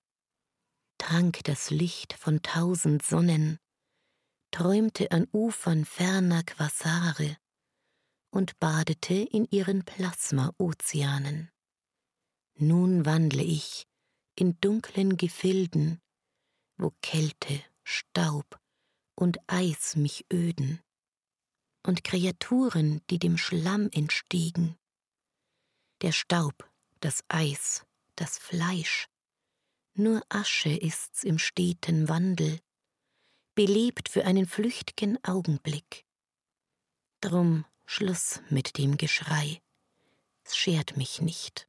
[0.98, 3.60] trank das Licht von tausend Sonnen,
[4.52, 7.38] träumte an Ufern ferner Quasare
[8.32, 11.52] und badete in ihren Plasma-Ozeanen.
[12.60, 13.88] Nun wandle ich
[14.36, 16.02] in dunklen Gefilden,
[16.78, 18.60] wo Kälte, Staub
[19.18, 20.80] und Eis mich öden,
[21.86, 24.78] und Kreaturen, die dem Schlamm entstiegen.
[26.02, 29.08] Der Staub, das Eis, das Fleisch,
[29.94, 32.60] nur Asche ist's im steten Wandel,
[33.56, 36.06] belebt für einen flücht'gen Augenblick.
[37.22, 39.62] Drum Schluss mit dem Geschrei,
[40.44, 41.68] es schert mich nicht.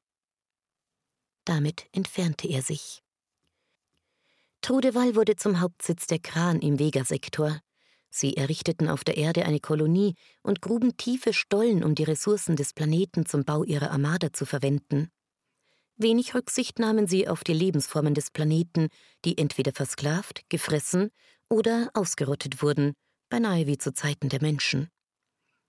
[1.44, 3.02] Damit entfernte er sich.
[4.60, 7.60] Trudeval wurde zum Hauptsitz der Kran im Vega-Sektor.
[8.10, 12.72] Sie errichteten auf der Erde eine Kolonie und gruben tiefe Stollen, um die Ressourcen des
[12.72, 15.10] Planeten zum Bau ihrer Armada zu verwenden.
[15.96, 18.88] Wenig Rücksicht nahmen sie auf die Lebensformen des Planeten,
[19.24, 21.10] die entweder versklavt, gefressen
[21.48, 22.94] oder ausgerottet wurden,
[23.28, 24.88] beinahe wie zu Zeiten der Menschen.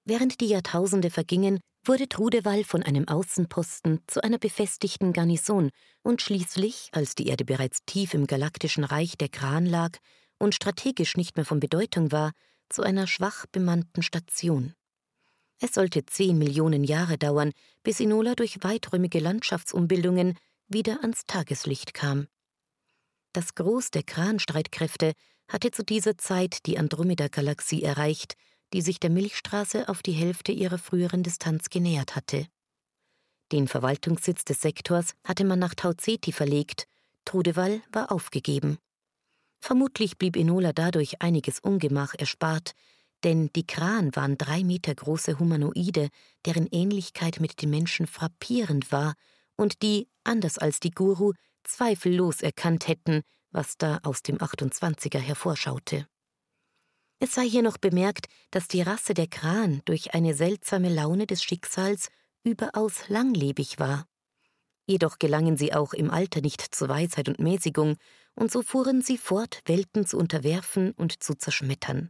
[0.10, 5.70] Während die Jahrtausende vergingen, wurde Trudewall von einem Außenposten zu einer befestigten Garnison
[6.02, 10.00] und schließlich, als die Erde bereits tief im galaktischen Reich der Kran lag
[10.40, 12.32] und strategisch nicht mehr von Bedeutung war,
[12.70, 14.74] zu einer schwach bemannten Station.
[15.62, 17.52] Es sollte zehn Millionen Jahre dauern,
[17.84, 22.28] bis Inola durch weiträumige Landschaftsumbildungen wieder ans Tageslicht kam.
[23.32, 25.14] Das Groß der Kranstreitkräfte
[25.48, 28.34] hatte zu dieser Zeit die Andromeda-Galaxie erreicht,
[28.74, 32.48] die sich der Milchstraße auf die Hälfte ihrer früheren Distanz genähert hatte.
[33.52, 36.88] Den Verwaltungssitz des Sektors hatte man nach Tauzeti verlegt,
[37.26, 38.78] Trudewall war aufgegeben.
[39.60, 42.74] Vermutlich blieb Enola dadurch einiges Ungemach erspart,
[43.24, 46.10] denn die Kran waren drei Meter große Humanoide,
[46.46, 49.16] deren Ähnlichkeit mit den Menschen frappierend war
[49.58, 56.08] und die, anders als die Guru, zweifellos erkannt hätten, was da aus dem 28er hervorschaute.
[57.20, 61.44] Es sei hier noch bemerkt, dass die Rasse der Kran durch eine seltsame Laune des
[61.44, 62.10] Schicksals
[62.44, 64.06] überaus langlebig war.
[64.86, 67.98] Jedoch gelangen sie auch im Alter nicht zu Weisheit und Mäßigung,
[68.36, 72.10] und so fuhren sie fort, Welten zu unterwerfen und zu zerschmettern.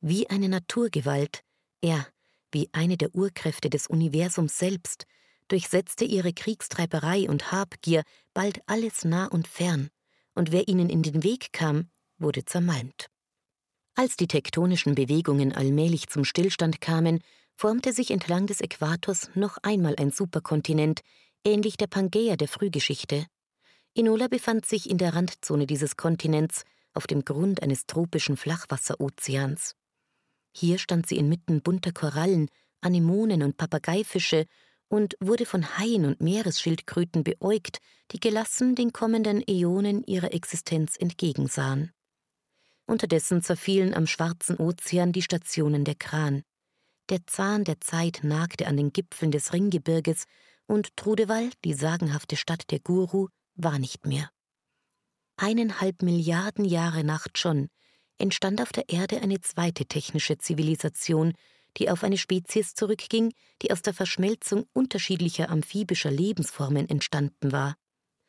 [0.00, 1.44] Wie eine Naturgewalt,
[1.82, 2.06] er,
[2.50, 5.04] wie eine der Urkräfte des Universums selbst,
[5.48, 8.02] durchsetzte ihre Kriegstreiberei und Habgier
[8.32, 9.90] bald alles nah und fern,
[10.34, 13.11] und wer ihnen in den Weg kam, wurde zermalmt.
[13.94, 17.20] Als die tektonischen Bewegungen allmählich zum Stillstand kamen,
[17.54, 21.00] formte sich entlang des Äquators noch einmal ein Superkontinent,
[21.44, 23.26] ähnlich der Pangäa der Frühgeschichte.
[23.94, 26.64] Inola befand sich in der Randzone dieses Kontinents,
[26.94, 29.74] auf dem Grund eines tropischen Flachwasserozeans.
[30.54, 32.48] Hier stand sie inmitten bunter Korallen,
[32.80, 34.46] Anemonen und Papageifische
[34.88, 37.78] und wurde von Haien und Meeresschildkröten beäugt,
[38.10, 41.92] die gelassen den kommenden Äonen ihrer Existenz entgegensahen.
[42.86, 46.42] Unterdessen zerfielen am Schwarzen Ozean die Stationen der Kran.
[47.08, 50.24] Der Zahn der Zeit nagte an den Gipfeln des Ringgebirges
[50.66, 54.30] und Trudewall, die sagenhafte Stadt der Guru, war nicht mehr.
[55.36, 57.68] Eineinhalb Milliarden Jahre nach John
[58.18, 61.34] entstand auf der Erde eine zweite technische Zivilisation,
[61.76, 67.76] die auf eine Spezies zurückging, die aus der Verschmelzung unterschiedlicher amphibischer Lebensformen entstanden war.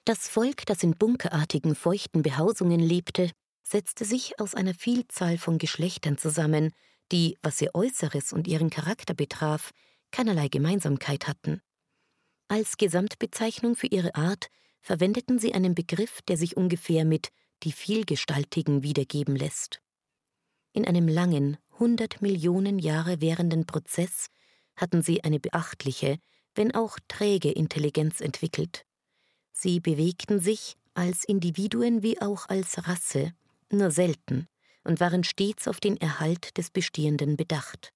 [0.06, 3.32] Das Volk, das in bunkerartigen, feuchten Behausungen lebte,
[3.64, 6.74] setzte sich aus einer Vielzahl von Geschlechtern zusammen,
[7.12, 9.72] die, was ihr Äußeres und ihren Charakter betraf,
[10.12, 11.62] keinerlei Gemeinsamkeit hatten.
[12.48, 14.50] Als Gesamtbezeichnung für ihre Art
[14.82, 17.30] verwendeten sie einen Begriff, der sich ungefähr mit
[17.64, 19.80] die Vielgestaltigen wiedergeben lässt.
[20.74, 24.28] In einem langen, hundert Millionen Jahre währenden Prozess
[24.76, 26.18] hatten sie eine beachtliche,
[26.56, 28.86] wenn auch träge Intelligenz entwickelt.
[29.54, 33.34] Sie bewegten sich als Individuen wie auch als Rasse
[33.74, 34.48] nur selten
[34.84, 37.92] und waren stets auf den Erhalt des Bestehenden bedacht.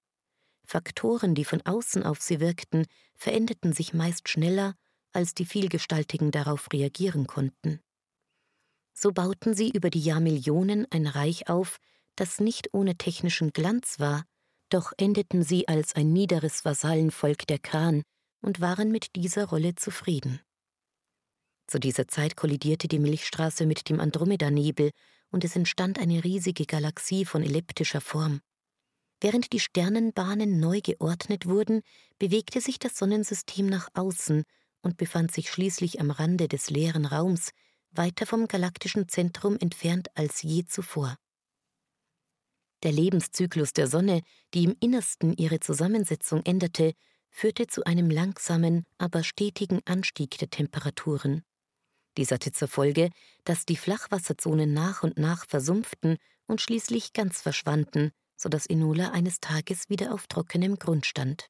[0.66, 4.76] Faktoren, die von außen auf sie wirkten, veränderten sich meist schneller,
[5.14, 7.80] als die Vielgestaltigen darauf reagieren konnten.
[8.94, 11.78] So bauten sie über die Jahrmillionen ein Reich auf,
[12.16, 14.24] das nicht ohne technischen Glanz war,
[14.70, 18.04] doch endeten sie als ein niederes Vasallenvolk der Khan
[18.42, 20.42] und waren mit dieser Rolle zufrieden.
[21.68, 24.92] Zu dieser Zeit kollidierte die Milchstraße mit dem Andromedanebel
[25.32, 28.42] und es entstand eine riesige Galaxie von elliptischer Form.
[29.20, 31.82] Während die Sternenbahnen neu geordnet wurden,
[32.20, 34.44] bewegte sich das Sonnensystem nach außen
[34.82, 37.52] und befand sich schließlich am Rande des leeren Raums,
[37.92, 41.16] weiter vom galaktischen Zentrum entfernt als je zuvor.
[42.84, 44.22] Der Lebenszyklus der Sonne,
[44.54, 46.94] die im Innersten ihre Zusammensetzung änderte,
[47.30, 51.44] führte zu einem langsamen, aber stetigen Anstieg der Temperaturen.
[52.18, 53.12] Dies hatte zur Folge,
[53.44, 59.40] dass die Flachwasserzonen nach und nach versumpften und schließlich ganz verschwanden, so dass Enola eines
[59.40, 61.48] Tages wieder auf trockenem Grund stand.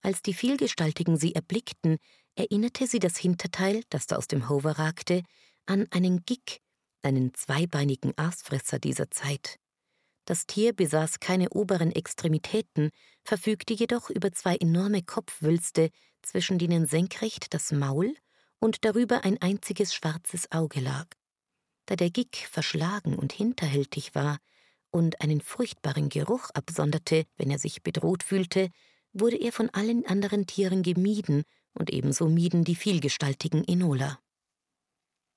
[0.00, 1.98] Als die Vielgestaltigen sie erblickten,
[2.34, 5.22] erinnerte sie das Hinterteil, das da aus dem Hover ragte,
[5.66, 6.60] an einen Gig,
[7.02, 9.58] einen zweibeinigen Aasfresser dieser Zeit.
[10.24, 12.90] Das Tier besaß keine oberen Extremitäten,
[13.22, 15.90] verfügte jedoch über zwei enorme Kopfwülste,
[16.22, 18.14] zwischen denen senkrecht das Maul
[18.62, 21.06] und darüber ein einziges schwarzes Auge lag.
[21.86, 24.38] Da der Gig verschlagen und hinterhältig war
[24.92, 28.68] und einen furchtbaren Geruch absonderte, wenn er sich bedroht fühlte,
[29.12, 31.42] wurde er von allen anderen Tieren gemieden
[31.74, 34.20] und ebenso mieden die vielgestaltigen Enola.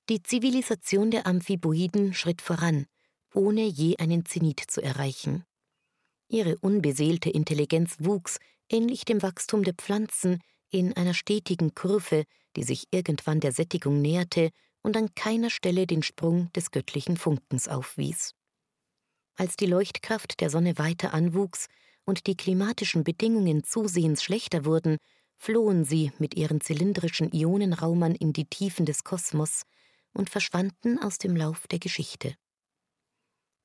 [0.08, 2.86] Die Zivilisation der Amphiboiden schritt voran,
[3.34, 5.44] ohne je einen Zenit zu erreichen.
[6.28, 10.40] Ihre unbeseelte Intelligenz wuchs, ähnlich dem Wachstum der Pflanzen,
[10.70, 12.24] in einer stetigen Kurve,
[12.56, 14.50] die sich irgendwann der Sättigung näherte
[14.82, 18.32] und an keiner Stelle den Sprung des göttlichen Funkens aufwies.
[19.36, 21.66] Als die Leuchtkraft der Sonne weiter anwuchs
[22.04, 24.96] und die klimatischen Bedingungen zusehends schlechter wurden,
[25.36, 29.62] flohen sie mit ihren zylindrischen Ionenraumern in die Tiefen des Kosmos
[30.12, 32.34] und verschwanden aus dem Lauf der Geschichte.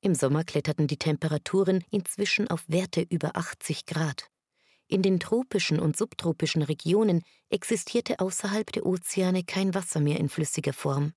[0.02, 4.31] Im Sommer kletterten die Temperaturen inzwischen auf Werte über 80 Grad.
[4.88, 10.72] In den tropischen und subtropischen Regionen existierte außerhalb der Ozeane kein Wasser mehr in flüssiger
[10.72, 11.14] Form.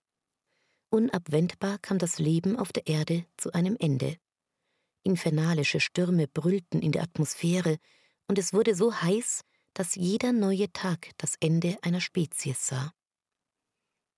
[0.90, 4.18] Unabwendbar kam das Leben auf der Erde zu einem Ende.
[5.04, 7.78] Infernalische Stürme brüllten in der Atmosphäre,
[8.28, 9.42] und es wurde so heiß,
[9.74, 12.94] dass jeder neue Tag das Ende einer Spezies sah.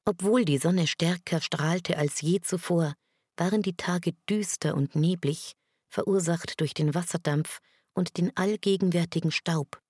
[0.06, 2.93] Obwohl die Sonne stärker strahlte als je zuvor,
[3.36, 5.54] waren die Tage düster und neblig,
[5.89, 7.60] verursacht durch den Wasserdampf
[7.98, 9.82] und den allgegenwärtigen Staub.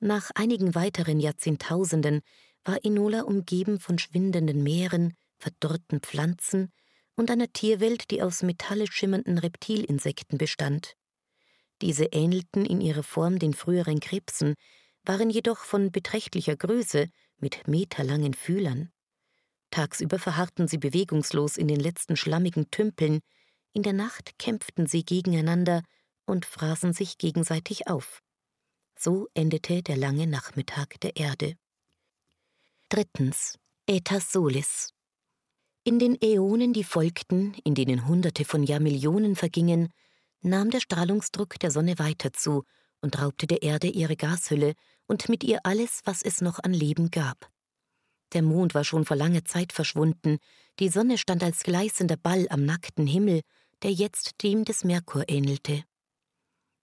[0.00, 2.20] Nach einigen weiteren Jahrzehntausenden
[2.64, 6.72] war Enola umgeben von schwindenden Meeren, verdorrten Pflanzen
[7.14, 10.96] und einer Tierwelt, die aus metallisch schimmernden Reptilinsekten bestand.
[11.80, 14.54] Diese ähnelten in ihrer Form den früheren Krebsen,
[15.04, 18.90] waren jedoch von beträchtlicher Größe mit meterlangen Fühlern.
[19.70, 23.20] Tagsüber verharrten sie bewegungslos in den letzten schlammigen Tümpeln,
[23.72, 25.82] in der Nacht kämpften sie gegeneinander
[26.26, 28.22] und fraßen sich gegenseitig auf.
[28.96, 31.56] So endete der lange Nachmittag der Erde.
[32.88, 33.58] Drittens.
[33.88, 34.94] Aetas Solis.
[35.82, 39.90] In den Äonen, die folgten, in denen Hunderte von Jahrmillionen vergingen,
[40.40, 42.64] nahm der Strahlungsdruck der Sonne weiter zu
[43.02, 44.72] und raubte der Erde ihre Gashülle
[45.06, 47.50] und mit ihr alles, was es noch an Leben gab.
[48.32, 50.38] Der Mond war schon vor langer Zeit verschwunden,
[50.78, 53.42] die Sonne stand als gleißender Ball am nackten Himmel,
[53.82, 55.84] der jetzt dem des Merkur ähnelte.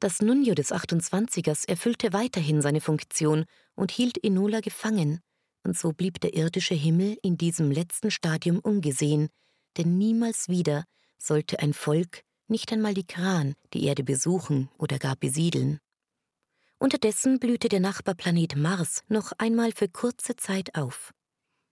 [0.01, 3.45] Das Nunjo des 28ers erfüllte weiterhin seine Funktion
[3.75, 5.19] und hielt Enola gefangen,
[5.63, 9.29] und so blieb der irdische Himmel in diesem letzten Stadium ungesehen,
[9.77, 10.85] denn niemals wieder
[11.19, 15.77] sollte ein Volk, nicht einmal die Kran, die Erde besuchen oder gar besiedeln.
[16.79, 21.13] Unterdessen blühte der Nachbarplanet Mars noch einmal für kurze Zeit auf.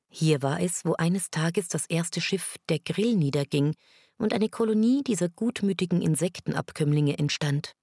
[0.08, 3.74] Hier war es, wo eines Tages das erste Schiff der Grill niederging
[4.20, 7.74] und eine Kolonie dieser gutmütigen Insektenabkömmlinge entstand.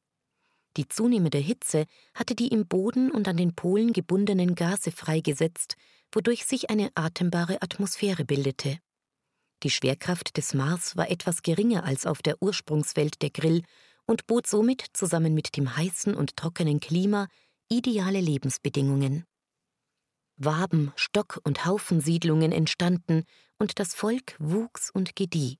[0.77, 5.77] Die zunehmende Hitze hatte die im Boden und an den Polen gebundenen Gase freigesetzt,
[6.13, 8.79] wodurch sich eine atembare Atmosphäre bildete.
[9.63, 13.63] Die Schwerkraft des Mars war etwas geringer als auf der Ursprungswelt der Grill
[14.07, 17.29] und bot somit zusammen mit dem heißen und trockenen Klima
[17.71, 19.25] ideale Lebensbedingungen.
[20.37, 23.25] Waben, Stock- und Haufensiedlungen entstanden
[23.59, 25.59] und das Volk wuchs und gedieh.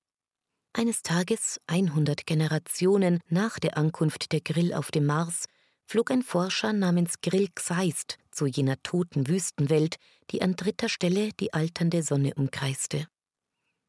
[0.79, 5.47] Eines Tages, 100 Generationen nach der Ankunft der Grill auf dem Mars,
[5.87, 9.97] flog ein Forscher namens Grill Xeist zu jener toten Wüstenwelt,
[10.31, 13.09] die an dritter Stelle die alternde Sonne umkreiste.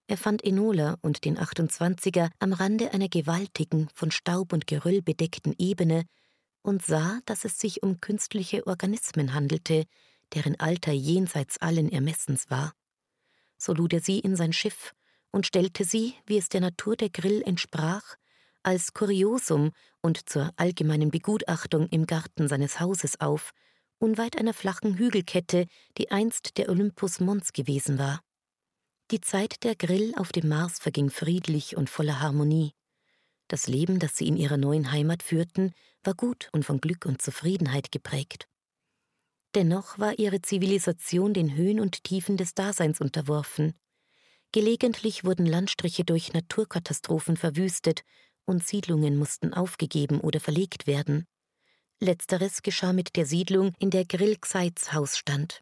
[0.07, 5.55] Er fand Enola und den 28er am Rande einer gewaltigen, von Staub und Geröll bedeckten
[5.57, 6.05] Ebene
[6.61, 9.83] und sah, dass es sich um künstliche Organismen handelte,
[10.33, 12.71] deren Alter jenseits allen Ermessens war.
[13.57, 14.93] So lud er sie in sein Schiff
[15.31, 18.15] und stellte sie, wie es der Natur der Grill entsprach,
[18.63, 19.71] als Kuriosum
[20.01, 23.51] und zur allgemeinen Begutachtung im Garten seines Hauses auf,
[23.99, 25.67] unweit einer flachen Hügelkette,
[25.97, 28.21] die einst der Olympus Mons gewesen war.
[29.09, 32.73] Die Zeit der Grill auf dem Mars verging friedlich und voller Harmonie.
[33.47, 35.71] Das Leben, das sie in ihrer neuen Heimat führten,
[36.03, 38.47] war gut und von Glück und Zufriedenheit geprägt.
[39.55, 43.73] Dennoch war ihre Zivilisation den Höhen und Tiefen des Daseins unterworfen.
[44.51, 48.03] Gelegentlich wurden Landstriche durch Naturkatastrophen verwüstet
[48.45, 51.25] und Siedlungen mussten aufgegeben oder verlegt werden.
[51.99, 55.61] Letzteres geschah mit der Siedlung, in der Grill Xeits Haus stand.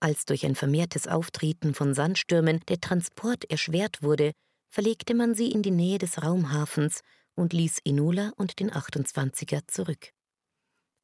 [0.00, 4.32] Als durch ein vermehrtes Auftreten von Sandstürmen der Transport erschwert wurde,
[4.70, 7.02] verlegte man sie in die Nähe des Raumhafens
[7.34, 10.12] und ließ Enola und den 28er zurück.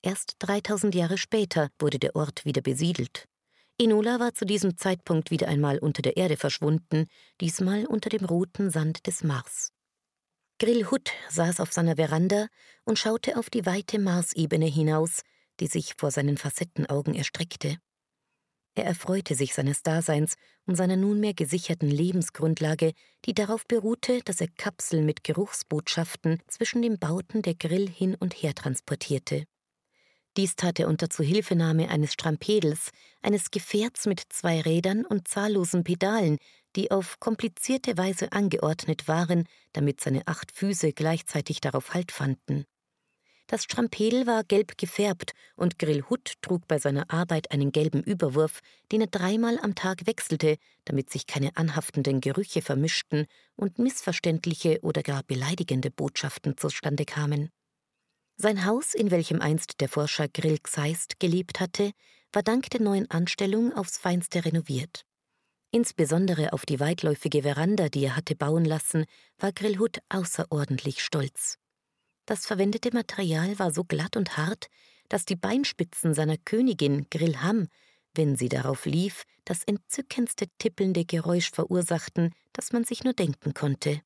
[0.02, 3.26] Erst 3000 Jahre später wurde der Ort wieder besiedelt.
[3.78, 7.08] Enola war zu diesem Zeitpunkt wieder einmal unter der Erde verschwunden,
[7.42, 9.72] diesmal unter dem roten Sand des Mars.
[10.58, 12.46] Grillhut saß auf seiner Veranda
[12.84, 15.20] und schaute auf die weite Marsebene hinaus,
[15.60, 17.76] die sich vor seinen Facettenaugen erstreckte.
[18.74, 22.92] Er erfreute sich seines Daseins und seiner nunmehr gesicherten Lebensgrundlage,
[23.26, 28.32] die darauf beruhte, dass er Kapseln mit Geruchsbotschaften zwischen den Bauten der Grill hin und
[28.34, 29.44] her transportierte.
[30.36, 32.90] Dies tat er unter Zuhilfenahme eines Strampedels,
[33.22, 36.36] eines Gefährts mit zwei Rädern und zahllosen Pedalen,
[36.76, 42.66] die auf komplizierte Weise angeordnet waren, damit seine acht Füße gleichzeitig darauf Halt fanden.
[43.46, 48.60] Das Strampedel war gelb gefärbt und Grillhut trug bei seiner Arbeit einen gelben Überwurf,
[48.90, 55.02] den er dreimal am Tag wechselte, damit sich keine anhaftenden Gerüche vermischten und missverständliche oder
[55.02, 57.50] gar beleidigende Botschaften zustande kamen.
[58.38, 61.92] Sein Haus, in welchem einst der Forscher Grill Xeist gelebt hatte,
[62.32, 65.06] war dank der neuen Anstellung aufs Feinste renoviert.
[65.70, 69.06] Insbesondere auf die weitläufige Veranda, die er hatte bauen lassen,
[69.38, 71.58] war Grillhut außerordentlich stolz.
[72.26, 74.68] Das verwendete Material war so glatt und hart,
[75.08, 77.68] dass die Beinspitzen seiner Königin Grillham,
[78.14, 84.02] wenn sie darauf lief, das entzückendste tippelnde Geräusch verursachten, das man sich nur denken konnte.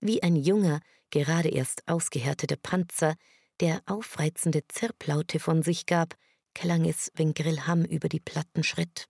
[0.00, 0.80] Wie ein junger,
[1.10, 3.14] gerade erst ausgehärteter Panzer,
[3.60, 6.16] der aufreizende Zirplaute von sich gab,
[6.54, 9.08] klang es, wenn Grillham über die Platten schritt.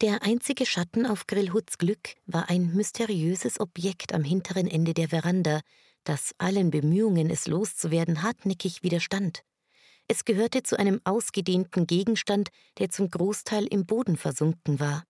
[0.00, 5.60] Der einzige Schatten auf Grillhuts Glück war ein mysteriöses Objekt am hinteren Ende der Veranda,
[6.02, 9.42] das allen Bemühungen, es loszuwerden, hartnäckig widerstand.
[10.06, 15.04] Es gehörte zu einem ausgedehnten Gegenstand, der zum Großteil im Boden versunken war.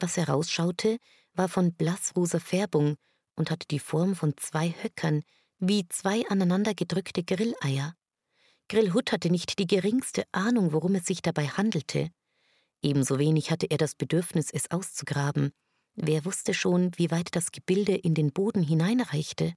[0.00, 0.98] Was herausschaute,
[1.34, 2.96] war von blassrosa Färbung
[3.36, 5.22] und hatte die Form von zwei Höckern,
[5.64, 7.94] wie zwei aneinander gedrückte Grilleier.
[8.68, 12.10] Grillhut hatte nicht die geringste Ahnung, worum es sich dabei handelte.
[12.82, 15.52] Ebenso wenig hatte er das Bedürfnis, es auszugraben.
[15.94, 19.54] Wer wusste schon, wie weit das Gebilde in den Boden hineinreichte?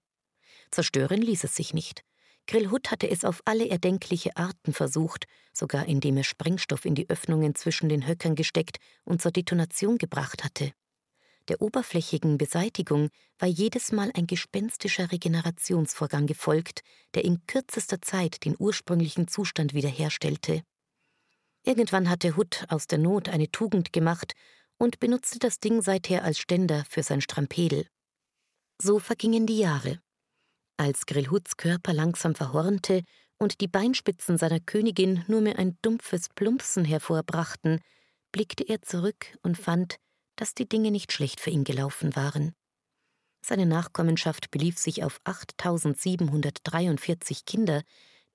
[0.70, 2.04] Zerstören ließ es sich nicht.
[2.46, 7.56] Grillhut hatte es auf alle erdenkliche Arten versucht, sogar indem er Sprengstoff in die Öffnungen
[7.56, 10.72] zwischen den Höckern gesteckt und zur Detonation gebracht hatte.
[11.48, 16.82] Der oberflächigen Beseitigung war jedes Mal ein gespenstischer Regenerationsvorgang gefolgt,
[17.14, 20.64] der in kürzester Zeit den ursprünglichen Zustand wiederherstellte.
[21.64, 24.34] Irgendwann hatte Hutt aus der Not eine Tugend gemacht
[24.78, 27.88] und benutzte das Ding seither als Ständer für sein Strampedel.
[28.82, 30.00] So vergingen die Jahre.
[30.78, 33.04] Als Grillhuts Körper langsam verhornte
[33.38, 37.82] und die Beinspitzen seiner Königin nur mehr ein dumpfes Plumpsen hervorbrachten,
[38.32, 39.98] blickte er zurück und fand,
[40.36, 42.54] dass die Dinge nicht schlecht für ihn gelaufen waren.
[43.42, 47.84] Seine Nachkommenschaft belief sich auf 8743 Kinder,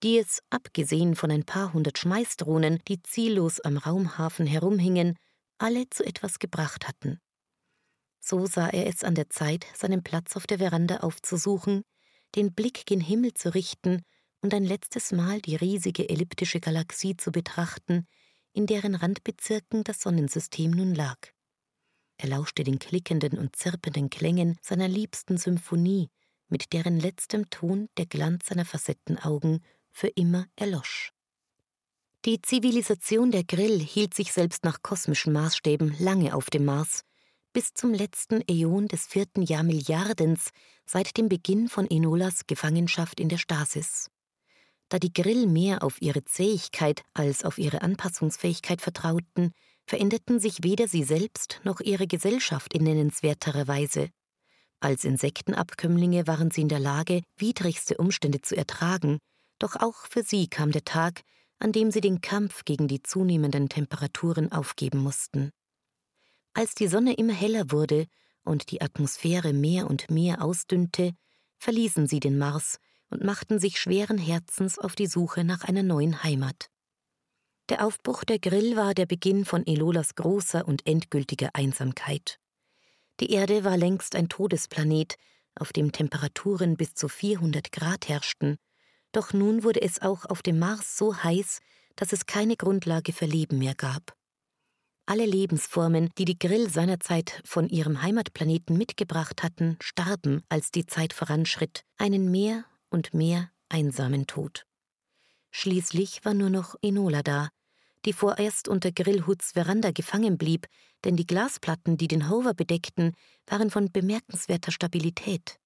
[0.03, 5.16] die es, abgesehen von ein paar hundert Schmeißdrohnen, die ziellos am Raumhafen herumhingen,
[5.59, 7.20] alle zu etwas gebracht hatten.
[8.20, 11.82] So sah er es an der Zeit, seinen Platz auf der Veranda aufzusuchen,
[12.36, 14.03] den Blick gen Himmel zu richten
[14.42, 18.07] und ein letztes Mal die riesige elliptische Galaxie zu betrachten,
[18.53, 21.18] in deren Randbezirken das Sonnensystem nun lag.
[22.23, 26.11] Er lauschte den klickenden und zirpenden Klängen seiner liebsten Symphonie,
[26.51, 31.12] mit deren letztem Ton der Glanz seiner Facettenaugen für immer erlosch.
[32.27, 37.05] Die Zivilisation der Grill hielt sich selbst nach kosmischen Maßstäben lange auf dem Mars,
[37.55, 40.51] bis zum letzten Äon des vierten Jahrmilliardens
[40.85, 44.11] seit dem Beginn von Enolas Gefangenschaft in der Stasis.
[44.91, 49.55] Da die Grill mehr auf ihre Zähigkeit als auf ihre Anpassungsfähigkeit vertrauten,
[49.91, 54.11] veränderten sich weder sie selbst noch ihre Gesellschaft in nennenswerterer Weise.
[54.78, 59.18] Als Insektenabkömmlinge waren sie in der Lage, widrigste Umstände zu ertragen,
[59.59, 61.22] Doch auch für sie kam der Tag,
[61.59, 65.51] an dem sie den Kampf gegen die zunehmenden Temperaturen aufgeben mussten.
[66.55, 68.07] Als die Sonne immer heller wurde
[68.45, 71.14] und die Atmosphäre mehr und mehr ausdünnte,
[71.59, 72.78] verließen sie den Mars
[73.11, 76.70] und machten sich schweren Herzens auf die Suche nach einer neuen Heimat.
[77.71, 82.41] Der Aufbruch der Grill war der Beginn von Elolas großer und endgültiger Einsamkeit.
[83.21, 85.14] Die Erde war längst ein Todesplanet,
[85.55, 88.57] auf dem Temperaturen bis zu 400 Grad herrschten,
[89.12, 91.61] doch nun wurde es auch auf dem Mars so heiß,
[91.95, 94.16] dass es keine Grundlage für Leben mehr gab.
[95.07, 101.12] Alle Lebensformen, die die Grill seinerzeit von ihrem Heimatplaneten mitgebracht hatten, starben, als die Zeit
[101.12, 104.66] voranschritt, einen mehr und mehr einsamen Tod.
[105.53, 107.49] Schließlich war nur noch Enola da,
[108.05, 110.66] die vorerst unter Grillhuts Veranda gefangen blieb,
[111.05, 113.14] denn die Glasplatten, die den Hover bedeckten,
[113.46, 115.59] waren von bemerkenswerter Stabilität.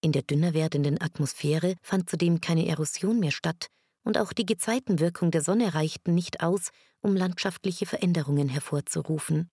[0.00, 3.68] In der dünner werdenden Atmosphäre fand zudem keine Erosion mehr statt,
[4.02, 9.50] und auch die Gezeitenwirkung der Sonne reichten nicht aus, um landschaftliche Veränderungen hervorzurufen.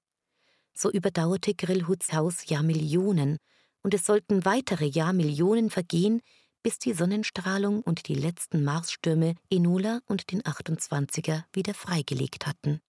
[0.74, 3.38] So überdauerte Grillhuts Haus Jahrmillionen,
[3.84, 6.22] und es sollten weitere Jahrmillionen vergehen,
[6.64, 12.82] bis die Sonnenstrahlung und die letzten Marsstürme Enola und den 28er wieder freigelegt hatten.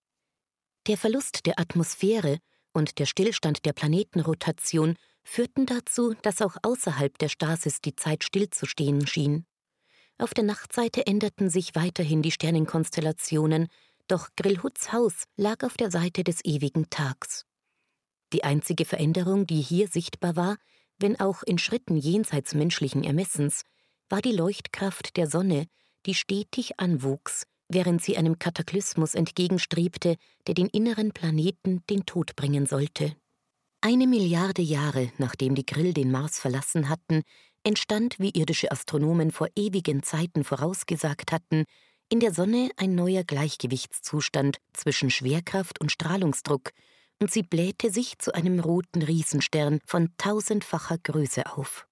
[0.87, 2.39] Der Verlust der Atmosphäre
[2.73, 9.07] und der Stillstand der Planetenrotation führten dazu, dass auch außerhalb der Stasis die Zeit stillzustehen
[9.07, 9.47] schien.
[10.19, 13.69] Auf der Nachtseite änderten sich weiterhin die Sternenkonstellationen,
[14.09, 17.47] doch Grillhuts Haus lag auf der Seite des ewigen Tags.
[18.33, 20.57] Die einzige Veränderung, die hier sichtbar war,
[20.99, 23.63] wenn auch in Schritten jenseits menschlichen Ermessens,
[24.09, 25.67] war die Leuchtkraft der Sonne,
[26.07, 30.17] die stetig anwuchs, während sie einem Kataklysmus entgegenstrebte,
[30.47, 33.17] der den inneren Planeten den Tod bringen sollte.
[33.81, 37.23] Eine Milliarde Jahre nachdem die Grill den Mars verlassen hatten,
[37.65, 41.65] entstand, wie irdische Astronomen vor ewigen Zeiten vorausgesagt hatten,
[42.09, 46.73] in der Sonne ein neuer Gleichgewichtszustand zwischen Schwerkraft und Strahlungsdruck,
[47.23, 51.87] und sie blähte sich zu einem roten Riesenstern von tausendfacher Größe auf.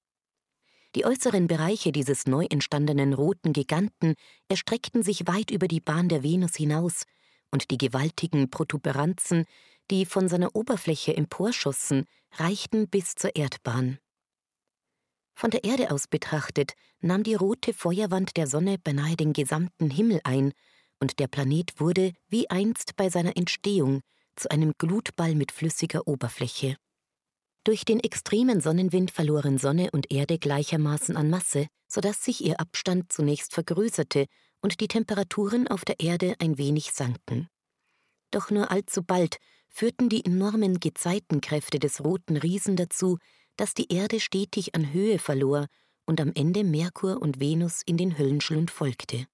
[0.97, 4.17] Die äußeren Bereiche dieses neu entstandenen roten Giganten
[4.49, 7.05] erstreckten sich weit über die Bahn der Venus hinaus,
[7.53, 9.45] und die gewaltigen Protuberanzen,
[9.93, 13.99] die von seiner Oberfläche emporschossen, reichten bis zur Erdbahn.
[15.35, 20.21] Von der Erde aus betrachtet nahm die rote Feuerwand der Sonne beinahe den gesamten Himmel
[20.25, 20.53] ein,
[20.99, 24.03] und der Planet wurde, wie einst bei seiner Entstehung,
[24.37, 26.77] zu einem Glutball mit flüssiger Oberfläche.
[27.65, 33.13] Durch den extremen Sonnenwind verloren Sonne und Erde gleichermaßen an Masse, sodass sich ihr Abstand
[33.13, 34.27] zunächst vergrößerte
[34.63, 37.49] und die Temperaturen auf der Erde ein wenig sanken.
[38.31, 39.37] Doch nur allzu bald
[39.69, 43.19] führten die enormen Gezeitenkräfte des roten Riesen dazu,
[43.57, 45.67] dass die Erde stetig an Höhe verlor
[46.07, 49.27] und am Ende Merkur und Venus in den Höllenschlund folgte.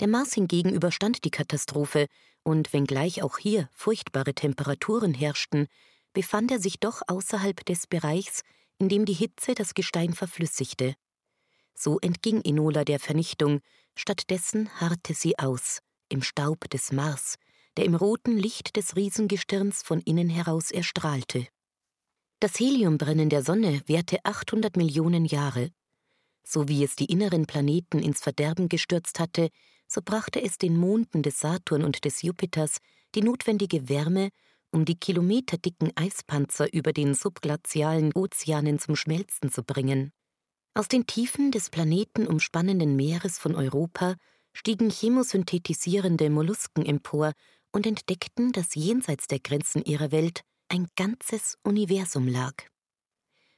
[0.00, 2.06] Der Mars hingegen überstand die Katastrophe,
[2.44, 5.66] und wenngleich auch hier furchtbare Temperaturen herrschten,
[6.12, 8.42] befand er sich doch außerhalb des Bereichs,
[8.78, 10.94] in dem die Hitze das Gestein verflüssigte.
[11.74, 13.60] So entging Enola der Vernichtung,
[13.96, 17.36] stattdessen harrte sie aus, im Staub des Mars,
[17.76, 21.46] der im roten Licht des Riesengestirns von innen heraus erstrahlte.
[22.40, 25.70] Das Heliumbrennen der Sonne währte 800 Millionen Jahre.
[26.44, 29.50] So wie es die inneren Planeten ins Verderben gestürzt hatte,
[29.88, 32.78] so brachte es den Monden des Saturn und des Jupiters
[33.14, 34.28] die notwendige Wärme,
[34.70, 40.12] um die kilometerdicken Eispanzer über den subglazialen Ozeanen zum Schmelzen zu bringen.
[40.74, 44.14] Aus den Tiefen des planetenumspannenden Meeres von Europa
[44.52, 47.32] stiegen chemosynthetisierende Mollusken empor
[47.72, 52.54] und entdeckten, dass jenseits der Grenzen ihrer Welt ein ganzes Universum lag.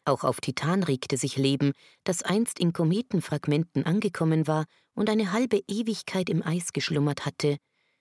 [0.04, 1.72] Auch auf Titan regte sich Leben,
[2.04, 4.64] das einst in Kometenfragmenten angekommen war
[4.94, 7.58] und eine halbe Ewigkeit im Eis geschlummert hatte,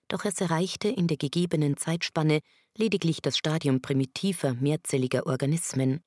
[0.08, 2.40] doch es erreichte in der gegebenen Zeitspanne
[2.76, 6.02] lediglich das Stadium primitiver, mehrzelliger Organismen.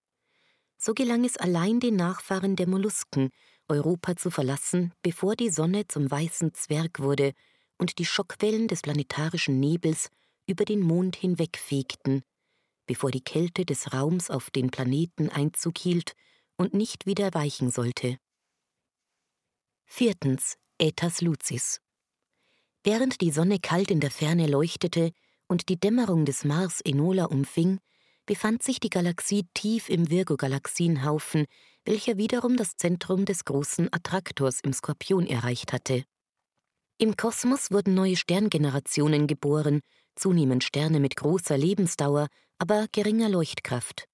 [0.76, 3.30] So gelang es allein den Nachfahren der Mollusken,
[3.68, 7.32] Europa zu verlassen, bevor die Sonne zum weißen Zwerg wurde
[7.78, 10.08] und die Schockwellen des planetarischen Nebels
[10.46, 12.22] über den Mond hinwegfegten,
[12.86, 16.14] bevor die Kälte des Raums auf den Planeten Einzug hielt
[16.56, 18.18] und nicht wieder weichen sollte.
[19.84, 20.56] Viertens.
[20.82, 21.78] Aetas Lucis.
[22.82, 25.12] Während die Sonne kalt in der Ferne leuchtete
[25.46, 27.78] und die Dämmerung des Mars Enola umfing,
[28.26, 31.46] befand sich die Galaxie tief im Virgo-Galaxienhaufen,
[31.84, 36.02] welcher wiederum das Zentrum des großen Attraktors im Skorpion erreicht hatte.
[36.98, 39.82] Im Kosmos wurden neue Sterngenerationen geboren,
[40.16, 42.26] zunehmend Sterne mit großer Lebensdauer,
[42.58, 44.06] aber geringer Leuchtkraft.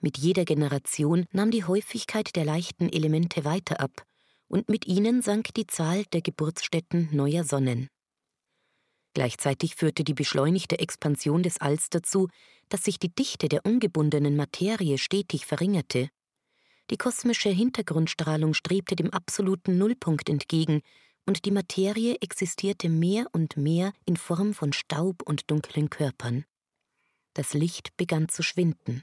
[0.00, 4.06] Mit jeder Generation nahm die Häufigkeit der leichten Elemente weiter ab,
[4.54, 7.88] und mit ihnen sank die Zahl der Geburtsstätten neuer Sonnen.
[9.12, 12.28] Gleichzeitig führte die beschleunigte Expansion des Alls dazu,
[12.68, 16.08] dass sich die Dichte der ungebundenen Materie stetig verringerte.
[16.90, 20.82] Die kosmische Hintergrundstrahlung strebte dem absoluten Nullpunkt entgegen,
[21.26, 26.44] und die Materie existierte mehr und mehr in Form von Staub und dunklen Körpern.
[27.32, 29.02] Das Licht begann zu schwinden.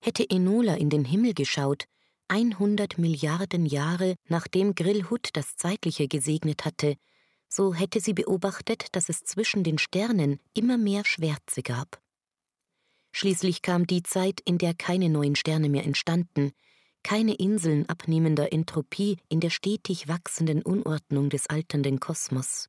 [0.00, 1.86] Hätte Enola in den Himmel geschaut,
[2.28, 6.96] 100 Milliarden Jahre nachdem Grillhut das Zeitliche gesegnet hatte,
[7.48, 12.00] so hätte sie beobachtet, dass es zwischen den Sternen immer mehr Schwärze gab.
[13.12, 16.52] Schließlich kam die Zeit, in der keine neuen Sterne mehr entstanden,
[17.02, 22.68] keine Inseln abnehmender Entropie in der stetig wachsenden Unordnung des alternden Kosmos.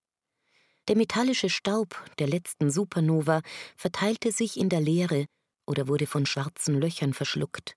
[0.88, 3.42] Der metallische Staub der letzten Supernova
[3.76, 5.26] verteilte sich in der Leere
[5.68, 7.76] oder wurde von schwarzen Löchern verschluckt.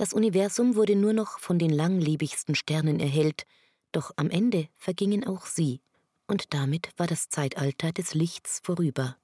[0.00, 3.44] Das Universum wurde nur noch von den langlebigsten Sternen erhellt,
[3.92, 5.82] doch am Ende vergingen auch sie,
[6.26, 9.18] und damit war das Zeitalter des Lichts vorüber.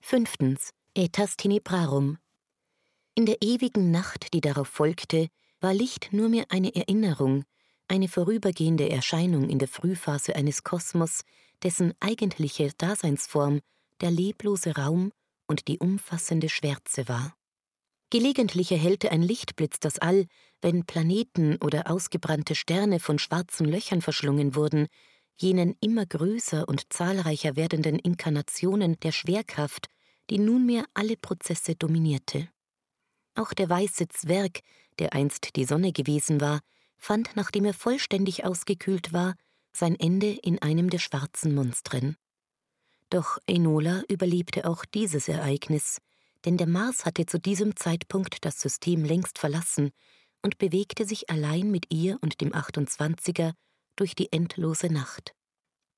[0.00, 0.70] Fünftens.
[0.94, 2.16] Etas tenebrarum.
[3.14, 5.28] In der ewigen Nacht, die darauf folgte,
[5.60, 7.44] war Licht nur mehr eine Erinnerung,
[7.88, 11.24] eine vorübergehende Erscheinung in der Frühphase eines Kosmos,
[11.62, 13.60] dessen eigentliche Daseinsform
[14.00, 15.12] der leblose Raum
[15.46, 17.36] und die umfassende Schwärze war.
[18.12, 20.26] Gelegentlich erhellte ein Lichtblitz das All,
[20.60, 24.88] wenn Planeten oder ausgebrannte Sterne von schwarzen Löchern verschlungen wurden,
[25.38, 29.86] jenen immer größer und zahlreicher werdenden Inkarnationen der Schwerkraft,
[30.28, 32.50] die nunmehr alle Prozesse dominierte.
[33.34, 34.60] Auch der weiße Zwerg,
[34.98, 36.60] der einst die Sonne gewesen war,
[36.98, 39.36] fand, nachdem er vollständig ausgekühlt war,
[39.72, 42.18] sein Ende in einem der schwarzen Monstren.
[43.08, 45.96] Doch Enola überlebte auch dieses Ereignis,
[46.44, 49.90] denn der Mars hatte zu diesem Zeitpunkt das System längst verlassen
[50.42, 53.52] und bewegte sich allein mit ihr und dem 28er
[53.96, 55.34] durch die endlose Nacht.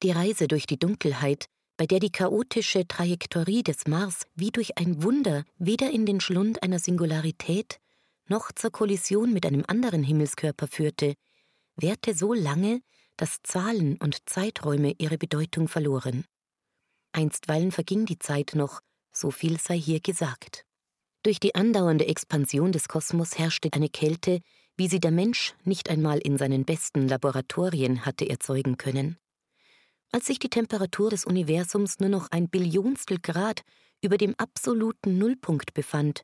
[0.03, 5.03] Die Reise durch die Dunkelheit, bei der die chaotische Trajektorie des Mars wie durch ein
[5.03, 7.80] Wunder weder in den Schlund einer Singularität
[8.28, 11.14] noch zur Kollision mit einem anderen Himmelskörper führte,
[11.76, 12.80] währte so lange,
[13.16, 16.24] dass Zahlen und Zeiträume ihre Bedeutung verloren.
[17.12, 18.80] Einstweilen verging die Zeit noch,
[19.16, 20.64] so viel sei hier gesagt.
[21.22, 24.40] Durch die andauernde Expansion des Kosmos herrschte eine Kälte,
[24.76, 29.16] wie sie der Mensch nicht einmal in seinen besten Laboratorien hatte erzeugen können.
[30.12, 33.62] Als sich die Temperatur des Universums nur noch ein Billionstel Grad
[34.00, 36.22] über dem absoluten Nullpunkt befand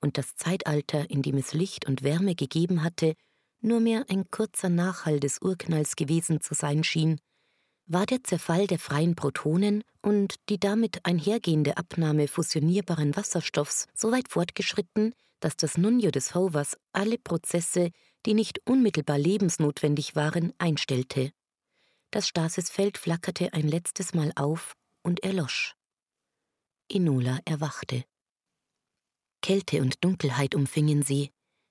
[0.00, 3.14] und das Zeitalter, in dem es Licht und Wärme gegeben hatte,
[3.60, 7.20] nur mehr ein kurzer Nachhall des Urknalls gewesen zu sein schien,
[7.92, 14.28] war der Zerfall der freien Protonen und die damit einhergehende Abnahme fusionierbaren Wasserstoffs so weit
[14.28, 17.90] fortgeschritten, dass das Nunio des Hovers alle Prozesse,
[18.26, 21.32] die nicht unmittelbar lebensnotwendig waren, einstellte.
[22.12, 25.74] Das Stasisfeld flackerte ein letztes Mal auf und erlosch.
[26.86, 28.04] Inola erwachte.
[29.42, 31.30] Kälte und Dunkelheit umfingen sie,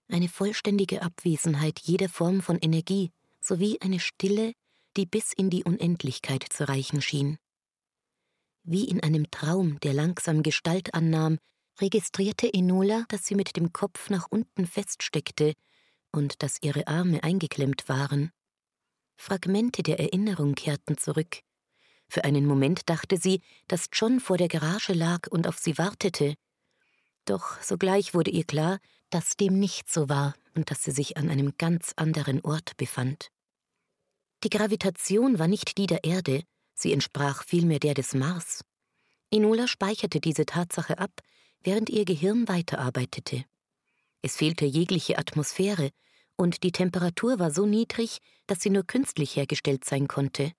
[0.10, 4.54] eine vollständige Abwesenheit jeder Form von Energie sowie eine Stille,
[5.00, 7.38] die bis in die Unendlichkeit zu reichen schien.
[8.64, 11.38] Wie in einem Traum, der langsam Gestalt annahm,
[11.80, 15.54] registrierte Enola, dass sie mit dem Kopf nach unten feststeckte
[16.12, 18.32] und dass ihre Arme eingeklemmt waren.
[19.16, 21.44] Fragmente der Erinnerung kehrten zurück.
[22.10, 26.36] Für einen Moment dachte sie, dass John vor der Garage lag und auf sie wartete.
[27.24, 28.80] Doch sogleich wurde ihr klar,
[29.12, 33.32] dass dem nicht so war und dass sie sich an einem ganz anderen Ort befand.
[34.44, 38.64] Die Gravitation war nicht die der Erde, sie entsprach vielmehr der des Mars.
[39.32, 41.12] Enola speicherte diese Tatsache ab,
[41.62, 43.44] während ihr Gehirn weiterarbeitete.
[44.22, 45.92] Es fehlte jegliche Atmosphäre,
[46.38, 50.54] und die Temperatur war so niedrig, dass sie nur künstlich hergestellt sein konnte.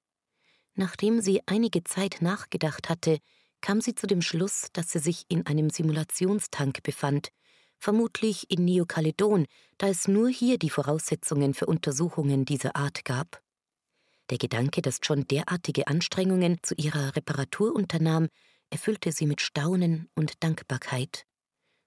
[0.74, 3.18] Nachdem sie einige Zeit nachgedacht hatte,
[3.62, 7.28] kam sie zu dem Schluss, dass sie sich in einem Simulationstank befand,
[7.78, 9.46] vermutlich in Neokaledon,
[9.78, 13.42] da es nur hier die Voraussetzungen für Untersuchungen dieser Art gab.
[14.30, 18.28] Der Gedanke, dass John derartige Anstrengungen zu ihrer Reparatur unternahm,
[18.70, 21.26] erfüllte sie mit Staunen und Dankbarkeit.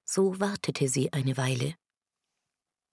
[0.03, 1.75] So wartete sie eine Weile.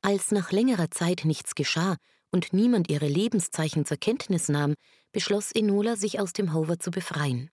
[0.02, 1.96] Als nach längerer Zeit nichts geschah
[2.30, 4.74] und niemand ihre Lebenszeichen zur Kenntnis nahm,
[5.12, 7.50] beschloss Enola, sich aus dem Hover zu befreien.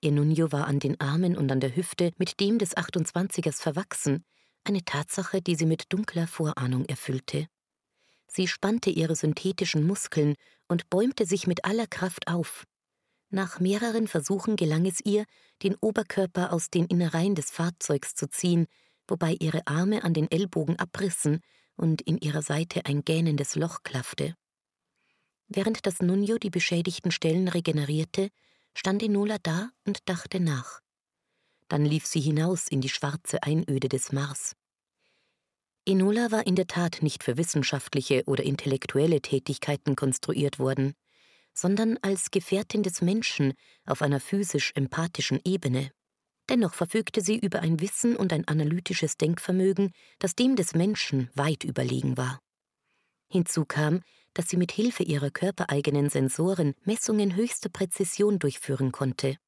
[0.00, 4.24] Ihr Nunio war an den Armen und an der Hüfte mit dem des 28ers verwachsen,
[4.64, 7.46] eine Tatsache, die sie mit dunkler Vorahnung erfüllte.
[8.28, 10.34] Sie spannte ihre synthetischen Muskeln
[10.68, 12.66] und bäumte sich mit aller Kraft auf.
[13.30, 15.24] Nach mehreren Versuchen gelang es ihr,
[15.62, 18.66] den Oberkörper aus den Innereien des Fahrzeugs zu ziehen,
[19.06, 21.40] wobei ihre Arme an den Ellbogen abrissen
[21.76, 24.34] und in ihrer Seite ein gähnendes Loch klaffte.
[25.48, 28.28] Während das Nunio die beschädigten Stellen regenerierte,
[28.74, 30.80] stand Enola da und dachte nach.
[31.68, 34.54] Dann lief sie hinaus in die schwarze Einöde des Mars.
[35.88, 40.92] Enola war in der Tat nicht für wissenschaftliche oder intellektuelle Tätigkeiten konstruiert worden,
[41.54, 43.54] sondern als Gefährtin des Menschen
[43.86, 45.90] auf einer physisch-empathischen Ebene.
[46.50, 51.64] Dennoch verfügte sie über ein Wissen und ein analytisches Denkvermögen, das dem des Menschen weit
[51.64, 52.38] überlegen war.
[53.30, 54.02] Hinzu kam,
[54.34, 59.38] dass sie mit Hilfe ihrer körpereigenen Sensoren Messungen höchster Präzision durchführen konnte.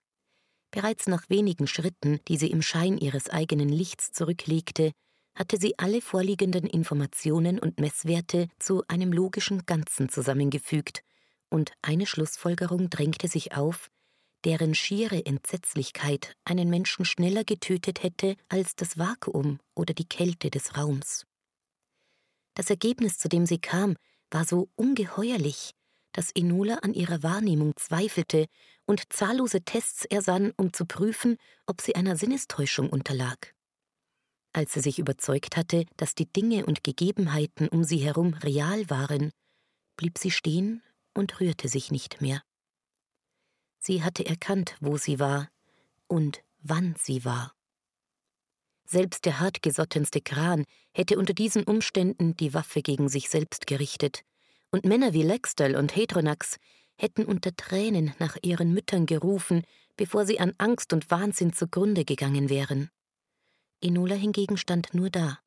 [0.71, 4.93] Bereits nach wenigen Schritten, die sie im Schein ihres eigenen Lichts zurücklegte,
[5.35, 11.03] hatte sie alle vorliegenden Informationen und Messwerte zu einem logischen Ganzen zusammengefügt,
[11.49, 13.91] und eine Schlussfolgerung drängte sich auf,
[14.45, 20.77] deren schiere Entsetzlichkeit einen Menschen schneller getötet hätte als das Vakuum oder die Kälte des
[20.77, 21.27] Raums.
[22.55, 23.97] Das Ergebnis, zu dem sie kam,
[24.31, 25.73] war so ungeheuerlich,
[26.13, 28.47] dass Enola an ihrer Wahrnehmung zweifelte
[28.87, 33.55] und zahllose Tests ersann, um zu prüfen, ob sie einer Sinnestäuschung unterlag.
[34.53, 39.31] Als sie sich überzeugt hatte, dass die Dinge und Gegebenheiten um sie herum real waren,
[39.97, 40.83] blieb sie stehen
[41.15, 42.43] und rührte sich nicht mehr.
[43.79, 45.49] Sie hatte erkannt, wo sie war
[46.07, 47.55] und wann sie war.
[48.85, 54.23] Selbst der hartgesottenste Kran hätte unter diesen Umständen die Waffe gegen sich selbst gerichtet,
[54.73, 56.57] und Männer wie Lextel und Hedronax
[56.97, 59.63] hätten unter Tränen nach ihren Müttern gerufen,
[59.97, 62.91] bevor sie an Angst und Wahnsinn zugrunde gegangen wären.
[63.81, 65.41] Enola hingegen stand nur da,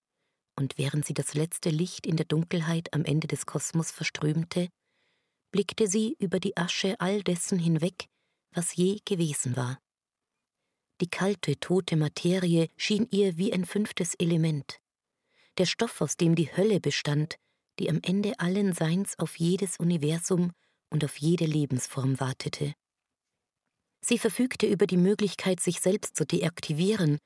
[0.56, 4.70] und während sie das letzte Licht in der Dunkelheit am Ende des Kosmos verströmte,
[5.52, 8.08] blickte sie über die Asche all dessen hinweg,
[8.52, 9.80] was je gewesen war.
[11.02, 14.80] Die kalte, tote Materie schien ihr wie ein fünftes Element.
[15.58, 17.38] Der Stoff, aus dem die Hölle bestand,
[17.80, 20.54] die am Ende allen Seins auf jedes Universum
[20.90, 22.74] und auf jede Lebensform wartete.
[24.02, 27.20] Sie verfügte über die Möglichkeit, sich selbst zu deaktivieren,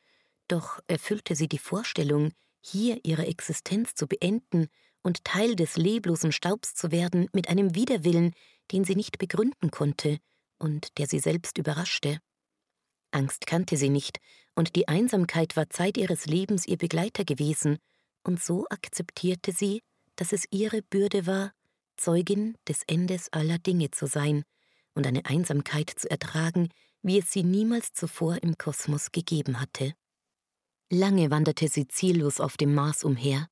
[0.48, 2.32] doch erfüllte sie die Vorstellung,
[2.62, 4.68] hier ihre Existenz zu beenden
[5.04, 8.34] und Teil des leblosen Staubs zu werden, mit einem Widerwillen,
[8.72, 10.18] den sie nicht begründen konnte
[10.60, 12.20] und der sie selbst überraschte.
[13.12, 14.20] Angst kannte sie nicht,
[14.56, 17.78] und die Einsamkeit war Zeit ihres Lebens ihr Begleiter gewesen,
[18.24, 19.82] und so akzeptierte sie,
[20.16, 21.54] dass es ihre Bürde war,
[21.96, 24.44] Zeugin des Endes aller Dinge zu sein
[24.94, 26.70] und eine Einsamkeit zu ertragen,
[27.02, 29.94] wie es sie niemals zuvor im Kosmos gegeben hatte.
[30.90, 33.48] Lange wanderte sie ziellos auf dem Mars umher.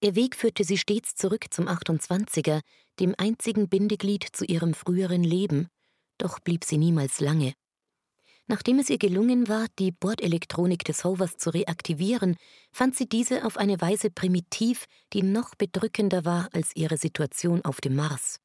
[0.00, 2.60] Ihr Weg führte sie stets zurück zum 28er,
[2.98, 5.68] dem einzigen Bindeglied zu ihrem früheren Leben,
[6.18, 7.54] doch blieb sie niemals lange.
[8.46, 12.36] Nachdem es ihr gelungen war, die Bordelektronik des Hovers zu reaktivieren,
[12.72, 17.80] fand sie diese auf eine Weise primitiv, die noch bedrückender war als ihre Situation auf
[17.80, 18.40] dem Mars.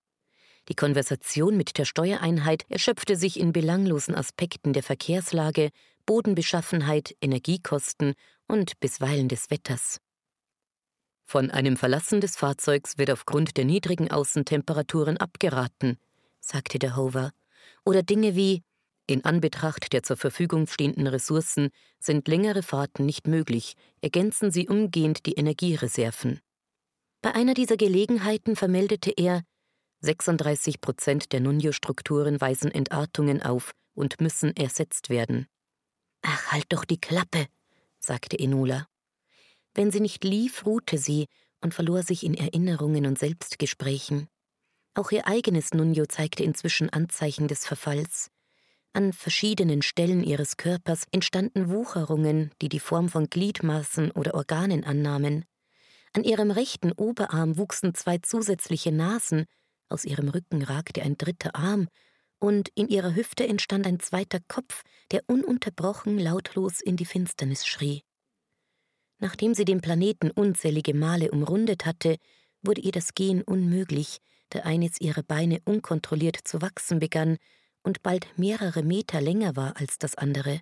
[0.70, 5.72] Die Konversation mit der Steuereinheit erschöpfte sich in belanglosen Aspekten der Verkehrslage,
[6.10, 8.16] Bodenbeschaffenheit, Energiekosten
[8.48, 10.02] und bisweilen des Wetters.
[11.28, 16.00] Von einem Verlassen des Fahrzeugs wird aufgrund der niedrigen Außentemperaturen abgeraten,
[16.40, 17.32] sagte der Hover.
[17.86, 18.64] Oder Dinge wie
[19.06, 25.28] in Anbetracht der zur Verfügung stehenden Ressourcen sind längere Fahrten nicht möglich, ergänzen Sie umgehend
[25.28, 26.40] die Energiereserven.
[27.22, 29.44] Bei einer dieser Gelegenheiten vermeldete er,
[30.02, 35.46] 36 Prozent der Nunio-Strukturen weisen Entartungen auf und müssen ersetzt werden.
[36.22, 37.48] Ach, halt doch die Klappe,
[38.00, 38.88] sagte Enola.
[39.74, 41.28] Wenn sie nicht lief, ruhte sie
[41.62, 44.28] und verlor sich in Erinnerungen und Selbstgesprächen.
[44.96, 48.30] Auch ihr eigenes Nunio zeigte inzwischen Anzeichen des Verfalls.
[48.92, 55.46] An verschiedenen Stellen ihres Körpers entstanden Wucherungen, die die Form von Gliedmaßen oder Organen annahmen.
[56.14, 59.46] An ihrem rechten Oberarm wuchsen zwei zusätzliche Nasen,
[59.90, 61.88] aus ihrem Rücken ragte ein dritter Arm,
[62.40, 68.04] und in ihrer Hüfte entstand ein zweiter Kopf, der ununterbrochen lautlos in die Finsternis schrie.
[69.20, 72.18] Nachdem sie den Planeten unzählige Male umrundet hatte,
[72.62, 74.20] wurde ihr das Gehen unmöglich,
[74.50, 77.38] da eines ihrer Beine unkontrolliert zu wachsen begann
[77.84, 80.62] und bald mehrere Meter länger war als das andere.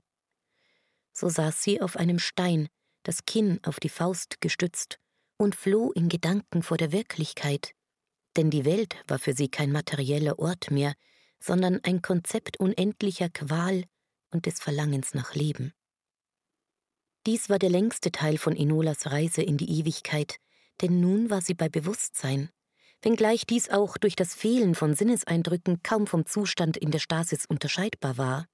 [1.14, 2.68] So saß sie auf einem Stein,
[3.04, 5.00] das Kinn auf die Faust gestützt,
[5.38, 7.74] und floh in Gedanken vor der Wirklichkeit,
[8.36, 10.94] denn die Welt war für sie kein materieller Ort mehr,
[11.40, 13.84] sondern ein Konzept unendlicher Qual
[14.32, 15.74] und des Verlangens nach Leben.
[17.26, 20.38] Dies war der längste Teil von Enolas Reise in die Ewigkeit,
[20.82, 22.50] denn nun war sie bei Bewusstsein,
[23.02, 28.18] wenngleich dies auch durch das Fehlen von Sinneseindrücken kaum vom Zustand in der Stasis unterscheidbar
[28.18, 28.48] war.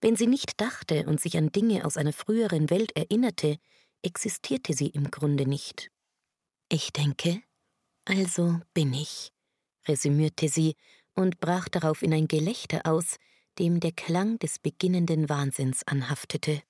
[0.00, 3.58] Wenn sie nicht dachte und sich an Dinge aus einer früheren Welt erinnerte,
[4.02, 5.90] existierte sie im Grunde nicht.
[6.68, 7.42] Ich denke,
[8.04, 9.32] also bin ich,
[9.88, 10.76] resümierte sie
[11.16, 13.16] und brach darauf in ein Gelächter aus,
[13.58, 16.62] dem der Klang des beginnenden Wahnsinns anhaftete.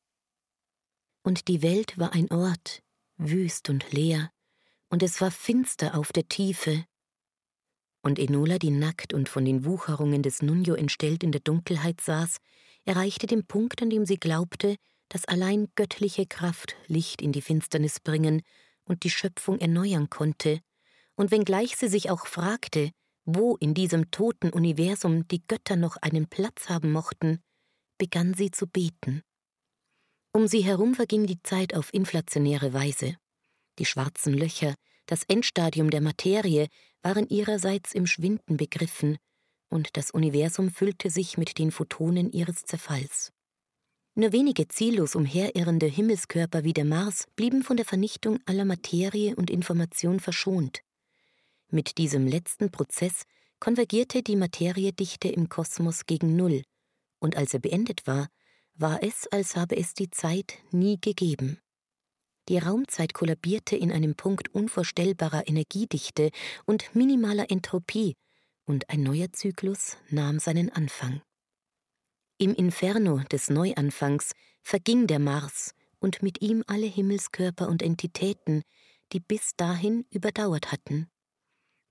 [1.22, 2.82] Und die Welt war ein Ort,
[3.16, 4.30] wüst und leer,
[4.88, 6.84] und es war finster auf der Tiefe.
[8.02, 12.38] Und Enola, die nackt und von den Wucherungen des Nunjo entstellt in der Dunkelheit saß,
[12.84, 14.76] erreichte den Punkt, an dem sie glaubte,
[15.08, 18.42] dass allein göttliche Kraft Licht in die Finsternis bringen
[18.84, 20.60] und die Schöpfung erneuern konnte,
[21.16, 22.92] und wenngleich sie sich auch fragte,
[23.26, 27.40] wo in diesem toten Universum die Götter noch einen Platz haben mochten,
[27.98, 29.22] begann sie zu beten.
[30.32, 33.16] Um sie herum verging die Zeit auf inflationäre Weise.
[33.78, 34.74] Die schwarzen Löcher,
[35.06, 36.68] das Endstadium der Materie,
[37.02, 39.18] waren ihrerseits im Schwinden begriffen,
[39.68, 43.32] und das Universum füllte sich mit den Photonen ihres Zerfalls.
[44.14, 49.50] Nur wenige ziellos umherirrende Himmelskörper wie der Mars blieben von der Vernichtung aller Materie und
[49.50, 50.80] Information verschont.
[51.68, 53.24] Mit diesem letzten Prozess
[53.58, 56.62] konvergierte die Materiedichte im Kosmos gegen Null,
[57.18, 58.28] und als er beendet war,
[58.74, 61.58] war es, als habe es die Zeit nie gegeben.
[62.48, 66.30] Die Raumzeit kollabierte in einem Punkt unvorstellbarer Energiedichte
[66.64, 68.14] und minimaler Entropie,
[68.64, 71.22] und ein neuer Zyklus nahm seinen Anfang.
[72.38, 78.62] Im Inferno des Neuanfangs verging der Mars und mit ihm alle Himmelskörper und Entitäten,
[79.12, 81.08] die bis dahin überdauert hatten.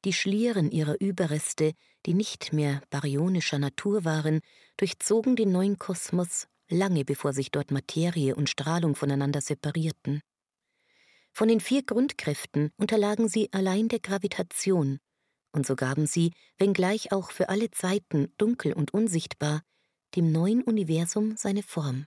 [0.06, 1.74] Die Schlieren ihrer Überreste,
[2.06, 4.42] die nicht mehr baryonischer Natur waren,
[4.78, 10.22] durchzogen den neuen Kosmos lange bevor sich dort Materie und Strahlung voneinander separierten.
[11.32, 15.00] Von den vier Grundkräften unterlagen sie allein der Gravitation,
[15.52, 19.62] und so gaben sie, wenngleich auch für alle Zeiten dunkel und unsichtbar,
[20.16, 22.06] dem neuen Universum seine Form.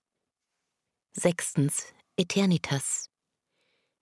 [1.12, 1.86] Sechstens
[2.16, 3.10] Eternitas.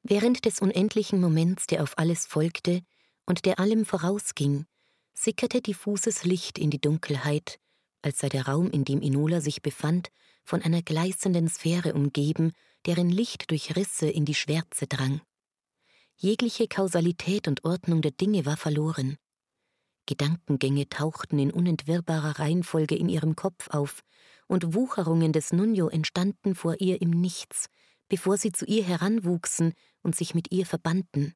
[0.02, 2.82] Während des unendlichen Moments, der auf alles folgte,
[3.26, 4.66] und der allem vorausging,
[5.12, 7.58] sickerte diffuses Licht in die Dunkelheit,
[8.02, 10.10] als sei der Raum, in dem Inola sich befand,
[10.44, 12.52] von einer gleißenden Sphäre umgeben,
[12.86, 15.20] deren Licht durch Risse in die Schwärze drang.
[16.16, 19.18] Jegliche Kausalität und Ordnung der Dinge war verloren.
[20.06, 24.02] Gedankengänge tauchten in unentwirrbarer Reihenfolge in ihrem Kopf auf,
[24.46, 27.66] und Wucherungen des Nunjo entstanden vor ihr im Nichts,
[28.08, 31.34] bevor sie zu ihr heranwuchsen und sich mit ihr verbanden.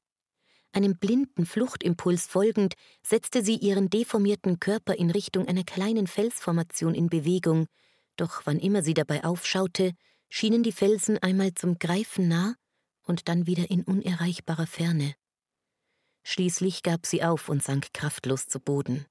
[0.72, 7.08] Einem blinden Fluchtimpuls folgend, setzte sie ihren deformierten Körper in Richtung einer kleinen Felsformation in
[7.08, 7.66] Bewegung,
[8.16, 9.92] doch wann immer sie dabei aufschaute,
[10.28, 12.54] schienen die Felsen einmal zum Greifen nah
[13.02, 15.14] und dann wieder in unerreichbarer Ferne.
[16.22, 19.06] Schließlich gab sie auf und sank kraftlos zu Boden.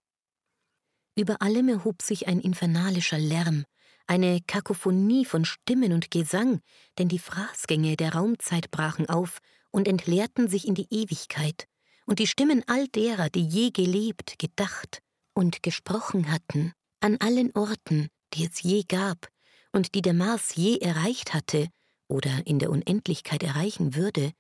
[1.16, 3.66] Über allem erhob sich ein infernalischer Lärm,
[4.08, 6.62] eine Kakophonie von Stimmen und Gesang,
[6.98, 9.40] denn die Fraßgänge der Raumzeit brachen auf
[9.72, 11.68] und entleerten sich in die Ewigkeit,
[12.06, 15.00] und die Stimmen all derer, die je gelebt, gedacht
[15.34, 19.28] und gesprochen hatten, an allen Orten, die es je gab
[19.72, 21.68] und die der Mars je erreicht hatte
[22.08, 24.32] oder in der Unendlichkeit erreichen würde,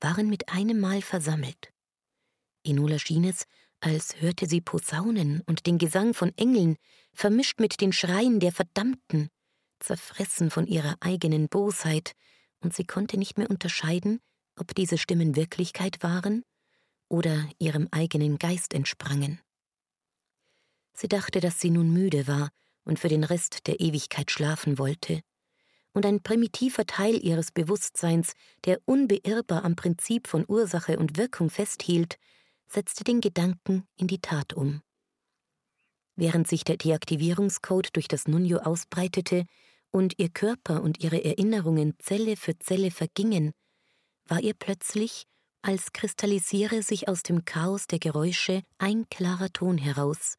[0.00, 1.72] waren mit einem Mal versammelt.
[2.64, 3.44] Enola schien es,
[3.80, 6.76] als hörte sie Posaunen und den Gesang von Engeln,
[7.12, 9.28] vermischt mit den Schreien der Verdammten,
[9.80, 12.12] zerfressen von ihrer eigenen Bosheit,
[12.60, 14.20] und sie konnte nicht mehr unterscheiden,
[14.56, 16.42] ob diese Stimmen Wirklichkeit waren
[17.08, 19.40] oder ihrem eigenen Geist entsprangen.
[20.94, 22.50] Sie dachte, dass sie nun müde war
[22.84, 25.22] und für den Rest der Ewigkeit schlafen wollte,
[25.94, 28.32] und ein primitiver Teil ihres Bewusstseins,
[28.64, 32.18] der unbeirrbar am Prinzip von Ursache und Wirkung festhielt,
[32.66, 34.80] setzte den Gedanken in die Tat um.
[36.16, 39.44] Während sich der Deaktivierungscode durch das Nunjo ausbreitete
[39.90, 43.52] und ihr Körper und ihre Erinnerungen Zelle für Zelle vergingen,
[44.32, 45.26] war ihr plötzlich,
[45.60, 50.38] als kristallisiere sich aus dem Chaos der Geräusche ein klarer Ton heraus,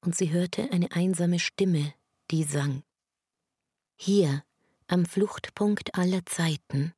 [0.00, 1.94] und sie hörte eine einsame Stimme,
[2.32, 2.82] die sang.
[3.94, 4.42] Hier,
[4.88, 6.92] am Fluchtpunkt aller Zeiten,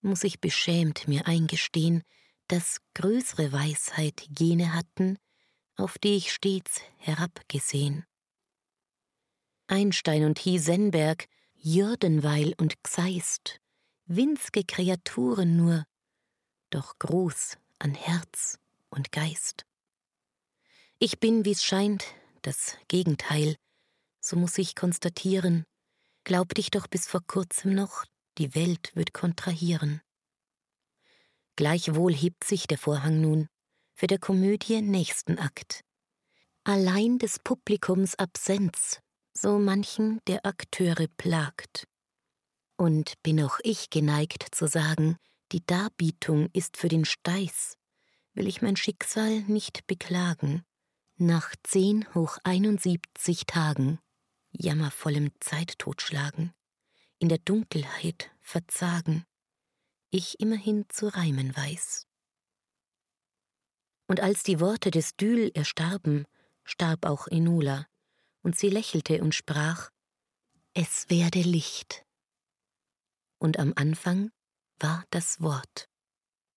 [0.00, 2.02] muss ich beschämt mir eingestehen,
[2.48, 5.16] dass größere Weisheit jene hatten,
[5.76, 8.04] auf die ich stets herabgesehen.
[9.68, 13.60] Einstein und Hiesenberg, Jürdenweil und Gseist
[14.08, 15.84] winzige Kreaturen nur,
[16.70, 18.58] doch groß an Herz
[18.88, 19.66] und Geist.
[20.98, 22.06] Ich bin, wie's scheint,
[22.42, 23.56] das Gegenteil,
[24.20, 25.64] so muss ich konstatieren,
[26.24, 28.04] glaubte ich doch bis vor kurzem noch,
[28.38, 30.00] die Welt wird kontrahieren.
[31.56, 33.48] Gleichwohl hebt sich der Vorhang nun
[33.94, 35.82] für der Komödie nächsten Akt.
[36.64, 39.00] Allein des Publikums Absenz,
[39.34, 41.87] so manchen der Akteure plagt.
[42.78, 45.16] Und bin auch ich geneigt zu sagen,
[45.50, 47.76] die Darbietung ist für den Steiß,
[48.34, 50.62] will ich mein Schicksal nicht beklagen,
[51.16, 53.98] Nach zehn hoch einundsiebzig Tagen,
[54.52, 56.52] jammervollem Zeittotschlagen,
[57.18, 59.24] in der Dunkelheit verzagen,
[60.10, 62.06] ich immerhin zu reimen weiß.
[64.06, 66.26] Und als die Worte des Dühl erstarben,
[66.62, 67.88] starb auch Enula,
[68.42, 69.90] und sie lächelte und sprach,
[70.72, 72.06] es werde Licht.
[73.38, 74.30] Und am Anfang
[74.80, 75.88] war das Wort.